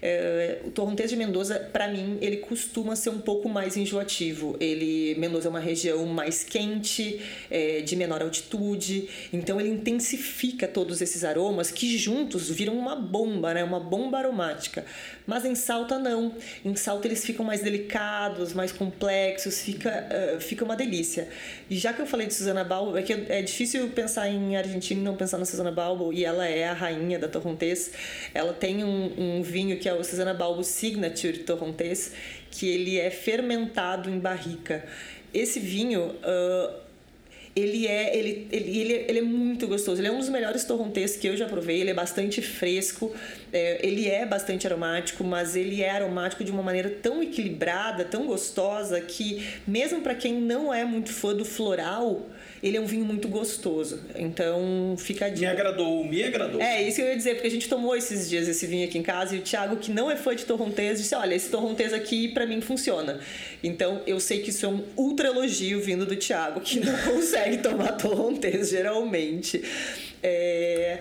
É, 0.00 0.60
o 0.64 0.70
Torrontés 0.70 1.10
de 1.10 1.16
Mendoza, 1.16 1.58
para 1.72 1.88
mim, 1.88 2.18
ele 2.20 2.38
costuma 2.38 2.94
ser 2.94 3.10
um 3.10 3.18
pouco 3.18 3.48
mais 3.48 3.76
enjoativo. 3.76 4.56
Ele, 4.60 5.14
Mendoza 5.18 5.48
é 5.48 5.50
uma 5.50 5.60
região 5.60 6.04
mais 6.06 6.44
quente, 6.44 7.20
é, 7.50 7.80
de 7.80 7.96
menor 7.96 8.22
altitude, 8.22 9.08
então 9.32 9.60
ele 9.60 9.70
intensifica 9.70 10.68
todos 10.68 11.00
esses 11.00 11.24
aromas 11.24 11.70
que 11.70 11.98
juntos 11.98 12.48
viram 12.50 12.76
uma 12.76 12.94
bomba, 12.94 13.54
né? 13.54 13.64
Uma 13.64 13.80
bomba 13.80 14.18
aromática. 14.18 14.84
Mas 15.26 15.44
em 15.44 15.54
Salta 15.54 15.98
não. 15.98 16.34
Em 16.64 16.74
Salta 16.76 17.06
eles 17.06 17.24
ficam 17.24 17.44
mais 17.44 17.60
delicados, 17.60 18.52
mais 18.52 18.72
complexos, 18.72 19.60
fica, 19.60 20.06
uh, 20.36 20.40
fica 20.40 20.64
uma 20.64 20.76
delícia. 20.76 21.28
E 21.68 21.76
já 21.76 21.92
que 21.92 22.00
eu 22.00 22.06
falei 22.06 22.26
de 22.26 22.34
Susana 22.34 22.64
Balbo, 22.64 22.96
é 22.96 23.02
que 23.02 23.12
é 23.12 23.42
difícil 23.42 23.88
pensar 23.88 24.28
em 24.28 24.56
Argentina 24.56 25.00
e 25.00 25.04
não 25.04 25.16
pensar 25.16 25.38
na 25.38 25.44
Susana 25.44 25.70
Balbo, 25.70 26.12
e 26.12 26.24
ela 26.24 26.46
é 26.46 26.68
a 26.68 26.72
rainha 26.72 27.18
da 27.18 27.28
Torrontés. 27.28 27.90
Ela 28.32 28.52
tem 28.52 28.84
um, 28.84 29.12
um 29.18 29.42
vinho 29.42 29.78
que 29.78 29.87
que 29.88 29.90
é 29.90 29.94
o 29.94 30.04
Susana 30.04 30.34
Balbo 30.34 30.62
Signature 30.62 31.38
Torrontés, 31.38 32.12
que 32.50 32.68
ele 32.68 32.98
é 32.98 33.08
fermentado 33.08 34.10
em 34.10 34.18
barrica. 34.18 34.84
Esse 35.32 35.58
vinho, 35.58 36.08
uh, 36.08 36.74
ele 37.56 37.86
é 37.86 38.14
ele, 38.14 38.46
ele, 38.52 38.80
ele, 38.80 38.92
ele, 39.08 39.18
é 39.18 39.22
muito 39.22 39.66
gostoso. 39.66 39.98
Ele 39.98 40.08
é 40.08 40.12
um 40.12 40.18
dos 40.18 40.28
melhores 40.28 40.64
torrontés 40.64 41.16
que 41.16 41.26
eu 41.26 41.34
já 41.38 41.46
provei. 41.46 41.80
Ele 41.80 41.88
é 41.88 41.94
bastante 41.94 42.42
fresco, 42.42 43.14
é, 43.50 43.80
ele 43.82 44.06
é 44.06 44.26
bastante 44.26 44.66
aromático, 44.66 45.24
mas 45.24 45.56
ele 45.56 45.80
é 45.80 45.88
aromático 45.88 46.44
de 46.44 46.50
uma 46.50 46.62
maneira 46.62 46.90
tão 46.90 47.22
equilibrada, 47.22 48.04
tão 48.04 48.26
gostosa, 48.26 49.00
que 49.00 49.42
mesmo 49.66 50.02
para 50.02 50.14
quem 50.14 50.34
não 50.34 50.72
é 50.72 50.84
muito 50.84 51.10
fã 51.10 51.34
do 51.34 51.46
floral, 51.46 52.26
ele 52.62 52.76
é 52.76 52.80
um 52.80 52.86
vinho 52.86 53.04
muito 53.04 53.28
gostoso. 53.28 54.00
Então, 54.16 54.94
fica 54.98 55.26
a 55.26 55.28
dica. 55.28 55.40
Me 55.40 55.46
agradou, 55.46 56.04
me 56.04 56.22
agradou. 56.22 56.60
É, 56.60 56.82
isso 56.82 56.96
que 56.96 57.02
eu 57.02 57.08
ia 57.08 57.16
dizer, 57.16 57.34
porque 57.34 57.46
a 57.46 57.50
gente 57.50 57.68
tomou 57.68 57.96
esses 57.96 58.28
dias 58.28 58.48
esse 58.48 58.66
vinho 58.66 58.86
aqui 58.86 58.98
em 58.98 59.02
casa 59.02 59.36
e 59.36 59.38
o 59.38 59.42
Thiago, 59.42 59.76
que 59.76 59.90
não 59.90 60.10
é 60.10 60.16
fã 60.16 60.34
de 60.34 60.44
torrontés, 60.44 61.00
disse: 61.00 61.14
Olha, 61.14 61.34
esse 61.34 61.50
torrontés 61.50 61.92
aqui 61.92 62.28
para 62.28 62.46
mim 62.46 62.60
funciona. 62.60 63.20
Então, 63.62 64.02
eu 64.06 64.18
sei 64.20 64.40
que 64.40 64.50
isso 64.50 64.66
é 64.66 64.68
um 64.68 64.84
ultra 64.96 65.28
elogio 65.28 65.80
vindo 65.80 66.04
do 66.04 66.16
Thiago, 66.16 66.60
que 66.60 66.80
não 66.80 66.96
consegue 67.04 67.58
tomar 67.58 67.92
torrontés 67.92 68.70
geralmente. 68.70 69.62
É. 70.22 70.98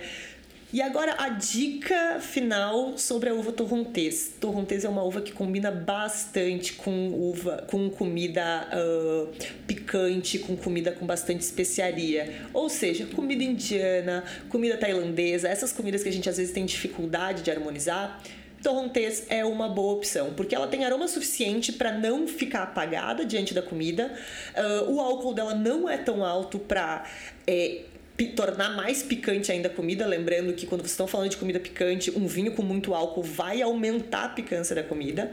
E 0.71 0.81
agora 0.81 1.15
a 1.17 1.29
dica 1.29 2.19
final 2.19 2.97
sobre 2.97 3.29
a 3.29 3.33
uva 3.33 3.53
torrontés. 3.53 4.33
Torrontés 4.37 4.83
é 4.83 4.89
uma 4.89 5.01
uva 5.01 5.21
que 5.21 5.31
combina 5.31 5.71
bastante 5.71 6.73
com 6.73 7.07
uva, 7.13 7.63
com 7.67 7.89
comida 7.89 8.67
uh, 8.73 9.29
picante, 9.65 10.37
com 10.39 10.57
comida 10.57 10.91
com 10.91 11.05
bastante 11.05 11.39
especiaria. 11.39 12.49
Ou 12.53 12.67
seja, 12.67 13.05
comida 13.05 13.45
indiana, 13.45 14.25
comida 14.49 14.75
tailandesa, 14.75 15.47
essas 15.47 15.71
comidas 15.71 16.03
que 16.03 16.09
a 16.09 16.11
gente 16.11 16.27
às 16.29 16.35
vezes 16.35 16.51
tem 16.51 16.65
dificuldade 16.65 17.43
de 17.43 17.49
harmonizar. 17.49 18.21
Torrontés 18.61 19.25
é 19.29 19.45
uma 19.45 19.69
boa 19.69 19.93
opção, 19.93 20.33
porque 20.33 20.53
ela 20.53 20.67
tem 20.67 20.83
aroma 20.83 21.07
suficiente 21.07 21.71
para 21.71 21.93
não 21.93 22.27
ficar 22.27 22.63
apagada 22.63 23.23
diante 23.23 23.53
da 23.53 23.61
comida. 23.61 24.11
Uh, 24.53 24.91
o 24.91 24.99
álcool 24.99 25.33
dela 25.33 25.55
não 25.55 25.87
é 25.87 25.97
tão 25.97 26.25
alto 26.25 26.59
para 26.59 27.05
é, 27.45 27.83
tornar 28.25 28.75
mais 28.75 29.03
picante 29.03 29.51
ainda 29.51 29.67
a 29.67 29.71
comida, 29.71 30.05
lembrando 30.05 30.51
que 30.53 30.65
quando 30.65 30.81
vocês 30.81 30.91
estão 30.91 31.05
falando 31.05 31.29
de 31.29 31.37
comida 31.37 31.59
picante, 31.59 32.11
um 32.11 32.25
vinho 32.25 32.51
com 32.51 32.63
muito 32.63 32.95
álcool 32.95 33.21
vai 33.21 33.61
aumentar 33.61 34.25
a 34.25 34.29
picância 34.29 34.75
da 34.75 34.83
comida. 34.83 35.31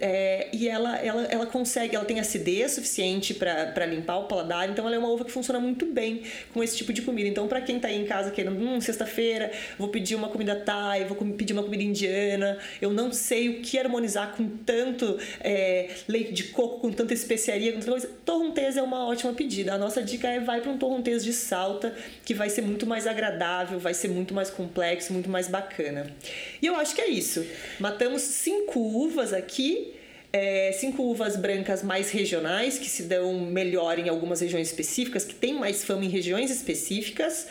É, 0.00 0.48
e 0.52 0.68
ela, 0.68 0.96
ela, 0.98 1.22
ela 1.24 1.46
consegue, 1.46 1.94
ela 1.94 2.04
tem 2.04 2.18
acidez 2.18 2.72
suficiente 2.72 3.32
para 3.32 3.86
limpar 3.86 4.18
o 4.18 4.24
paladar, 4.24 4.68
então 4.68 4.86
ela 4.86 4.96
é 4.96 4.98
uma 4.98 5.08
uva 5.08 5.24
que 5.24 5.30
funciona 5.30 5.60
muito 5.60 5.86
bem 5.86 6.22
com 6.52 6.62
esse 6.62 6.76
tipo 6.76 6.92
de 6.92 7.02
comida. 7.02 7.28
Então, 7.28 7.46
para 7.46 7.60
quem 7.60 7.76
está 7.76 7.88
aí 7.88 8.00
em 8.00 8.04
casa 8.04 8.30
querendo, 8.30 8.58
hum, 8.58 8.80
sexta-feira, 8.80 9.52
vou 9.78 9.88
pedir 9.88 10.14
uma 10.14 10.28
comida 10.28 10.56
thai, 10.56 11.04
vou 11.04 11.16
pedir 11.16 11.52
uma 11.52 11.62
comida 11.62 11.82
indiana, 11.82 12.58
eu 12.82 12.92
não 12.92 13.12
sei 13.12 13.48
o 13.48 13.62
que 13.62 13.78
harmonizar 13.78 14.36
com 14.36 14.48
tanto 14.48 15.18
é, 15.40 15.90
leite 16.08 16.32
de 16.32 16.44
coco, 16.44 16.80
com 16.80 16.92
tanta 16.92 17.14
especiaria, 17.14 17.72
com 17.72 17.78
tanta 17.78 17.92
coisa. 17.92 18.10
Torrontés 18.24 18.76
é 18.76 18.82
uma 18.82 19.06
ótima 19.06 19.32
pedida. 19.32 19.74
A 19.74 19.78
nossa 19.78 20.02
dica 20.02 20.28
é 20.28 20.40
vai 20.40 20.60
para 20.60 20.70
um 20.70 20.78
torrontés 20.78 21.24
de 21.24 21.32
salta, 21.32 21.94
que 22.24 22.34
vai 22.34 22.50
ser 22.50 22.62
muito 22.62 22.86
mais 22.86 23.06
agradável, 23.06 23.78
vai 23.78 23.94
ser 23.94 24.08
muito 24.08 24.34
mais 24.34 24.50
complexo, 24.50 25.12
muito 25.12 25.30
mais 25.30 25.46
bacana. 25.48 26.10
E 26.60 26.66
eu 26.66 26.74
acho 26.74 26.94
que 26.94 27.00
é 27.00 27.08
isso. 27.08 27.44
Matamos 27.78 28.22
cinco 28.22 28.80
uvas 28.80 29.32
aqui 29.32 29.93
é, 30.36 30.72
cinco 30.72 31.04
uvas 31.04 31.36
brancas 31.36 31.84
mais 31.84 32.10
regionais, 32.10 32.76
que 32.76 32.90
se 32.90 33.04
dão 33.04 33.38
melhor 33.38 34.00
em 34.00 34.08
algumas 34.08 34.40
regiões 34.40 34.66
específicas, 34.66 35.24
que 35.24 35.32
tem 35.32 35.54
mais 35.54 35.84
fama 35.84 36.04
em 36.04 36.08
regiões 36.08 36.50
específicas. 36.50 37.46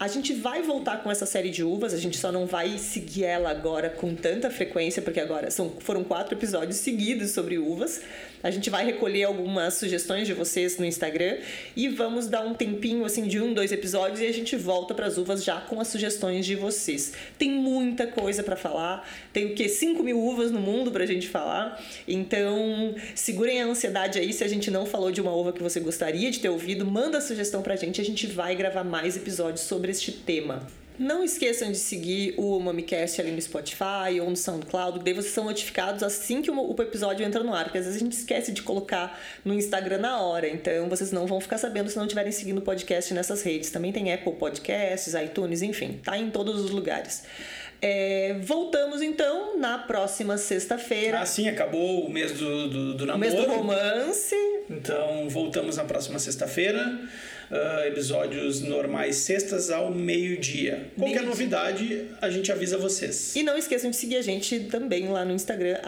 A 0.00 0.06
gente 0.06 0.32
vai 0.32 0.62
voltar 0.62 1.02
com 1.02 1.10
essa 1.10 1.26
série 1.26 1.50
de 1.50 1.64
uvas, 1.64 1.92
a 1.92 1.96
gente 1.96 2.16
só 2.16 2.30
não 2.30 2.46
vai 2.46 2.78
seguir 2.78 3.24
ela 3.24 3.50
agora 3.50 3.90
com 3.90 4.14
tanta 4.14 4.48
frequência, 4.48 5.02
porque 5.02 5.18
agora 5.18 5.50
são, 5.50 5.72
foram 5.80 6.04
quatro 6.04 6.36
episódios 6.36 6.76
seguidos 6.76 7.32
sobre 7.32 7.58
uvas. 7.58 8.00
A 8.40 8.48
gente 8.52 8.70
vai 8.70 8.86
recolher 8.86 9.24
algumas 9.24 9.74
sugestões 9.74 10.28
de 10.28 10.32
vocês 10.32 10.78
no 10.78 10.84
Instagram 10.84 11.38
e 11.74 11.88
vamos 11.88 12.28
dar 12.28 12.42
um 12.42 12.54
tempinho 12.54 13.04
assim 13.04 13.26
de 13.26 13.40
um, 13.40 13.52
dois 13.52 13.72
episódios 13.72 14.20
e 14.20 14.26
a 14.26 14.32
gente 14.32 14.54
volta 14.54 14.94
para 14.94 15.06
as 15.06 15.18
uvas 15.18 15.42
já 15.42 15.60
com 15.60 15.80
as 15.80 15.88
sugestões 15.88 16.46
de 16.46 16.54
vocês. 16.54 17.14
Tem 17.36 17.50
muita 17.50 18.06
coisa 18.06 18.44
para 18.44 18.54
falar, 18.54 19.04
tem 19.32 19.46
o 19.46 19.54
que 19.56 19.68
5 19.68 20.00
mil 20.04 20.20
uvas 20.20 20.52
no 20.52 20.60
mundo 20.60 20.92
para 20.92 21.02
a 21.02 21.06
gente 21.08 21.28
falar. 21.28 21.82
Então 22.06 22.94
segurem 23.16 23.60
a 23.60 23.66
ansiedade 23.66 24.20
aí 24.20 24.32
se 24.32 24.44
a 24.44 24.48
gente 24.48 24.70
não 24.70 24.86
falou 24.86 25.10
de 25.10 25.20
uma 25.20 25.34
uva 25.34 25.52
que 25.52 25.60
você 25.62 25.80
gostaria 25.80 26.30
de 26.30 26.38
ter 26.38 26.48
ouvido, 26.48 26.86
manda 26.86 27.18
a 27.18 27.20
sugestão 27.20 27.62
para 27.62 27.74
a 27.74 27.76
gente, 27.76 28.00
a 28.00 28.04
gente 28.04 28.28
vai 28.28 28.54
gravar 28.54 28.84
mais 28.84 29.16
episódios 29.16 29.62
sobre 29.62 29.87
este 29.88 30.12
tema. 30.12 30.66
Não 30.98 31.22
esqueçam 31.22 31.70
de 31.70 31.78
seguir 31.78 32.34
o 32.36 32.58
MamiCast 32.58 33.20
ali 33.20 33.30
no 33.30 33.40
Spotify 33.40 34.20
ou 34.20 34.28
no 34.28 34.36
SoundCloud, 34.36 34.98
daí 35.04 35.14
vocês 35.14 35.32
são 35.32 35.44
notificados 35.44 36.02
assim 36.02 36.42
que 36.42 36.50
o 36.50 36.74
episódio 36.80 37.24
entra 37.24 37.44
no 37.44 37.54
ar, 37.54 37.64
porque 37.66 37.78
às 37.78 37.84
vezes 37.84 38.00
a 38.00 38.04
gente 38.04 38.14
esquece 38.14 38.50
de 38.50 38.62
colocar 38.62 39.16
no 39.44 39.54
Instagram 39.54 39.98
na 39.98 40.20
hora, 40.20 40.48
então 40.48 40.88
vocês 40.88 41.12
não 41.12 41.24
vão 41.24 41.40
ficar 41.40 41.56
sabendo 41.56 41.88
se 41.88 41.96
não 41.96 42.02
estiverem 42.02 42.32
seguindo 42.32 42.58
o 42.58 42.62
podcast 42.62 43.14
nessas 43.14 43.42
redes. 43.42 43.70
Também 43.70 43.92
tem 43.92 44.12
Apple 44.12 44.32
Podcasts, 44.32 45.14
iTunes, 45.14 45.62
enfim, 45.62 46.00
tá 46.02 46.18
em 46.18 46.30
todos 46.30 46.60
os 46.60 46.72
lugares. 46.72 47.22
É, 47.80 48.36
voltamos 48.42 49.00
então 49.00 49.56
na 49.56 49.78
próxima 49.78 50.36
sexta-feira. 50.36 51.20
Ah, 51.20 51.26
sim, 51.26 51.48
acabou 51.48 52.06
o 52.06 52.10
mês 52.10 52.32
do, 52.32 52.68
do, 52.68 52.94
do 52.94 53.04
o 53.04 53.06
namoro. 53.06 53.18
mês 53.20 53.34
do 53.34 53.48
romance. 53.48 54.34
Então 54.68 55.28
voltamos 55.28 55.76
na 55.76 55.84
próxima 55.84 56.18
sexta-feira. 56.18 56.98
Uh, 57.50 57.86
episódios 57.86 58.60
normais 58.60 59.16
sextas 59.16 59.70
ao 59.70 59.90
meio-dia. 59.90 60.90
Qualquer 60.96 61.22
Meio-dia. 61.22 61.22
novidade, 61.28 62.06
a 62.20 62.28
gente 62.28 62.52
avisa 62.52 62.76
vocês. 62.76 63.34
E 63.34 63.42
não 63.42 63.56
esqueçam 63.56 63.90
de 63.90 63.96
seguir 63.96 64.16
a 64.16 64.22
gente 64.22 64.60
também 64.64 65.08
lá 65.08 65.24
no 65.24 65.32
Instagram, 65.32 65.78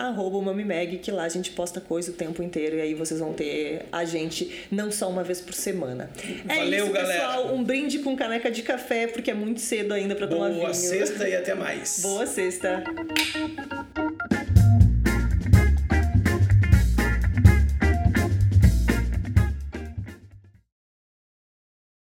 MamiMag, 0.42 0.98
que 0.98 1.10
lá 1.10 1.24
a 1.24 1.28
gente 1.28 1.50
posta 1.50 1.80
coisa 1.80 2.10
o 2.10 2.14
tempo 2.14 2.42
inteiro 2.42 2.76
e 2.76 2.80
aí 2.80 2.94
vocês 2.94 3.20
vão 3.20 3.34
ter 3.34 3.82
a 3.92 4.04
gente 4.04 4.50
não 4.70 4.90
só 4.90 5.08
uma 5.08 5.22
vez 5.22 5.40
por 5.40 5.52
semana. 5.52 6.10
É 6.48 6.56
Valeu, 6.56 6.84
isso, 6.86 6.94
galera. 6.94 7.12
pessoal. 7.12 7.54
Um 7.54 7.62
brinde 7.62 7.98
com 7.98 8.16
caneca 8.16 8.50
de 8.50 8.62
café, 8.62 9.06
porque 9.06 9.30
é 9.30 9.34
muito 9.34 9.60
cedo 9.60 9.92
ainda 9.92 10.14
pra 10.14 10.26
tomar 10.26 10.48
vinho. 10.48 10.60
Boa 10.60 10.74
sexta 10.74 11.28
e 11.28 11.36
até 11.36 11.54
mais. 11.54 12.00
Boa 12.00 12.26
sexta. 12.26 12.82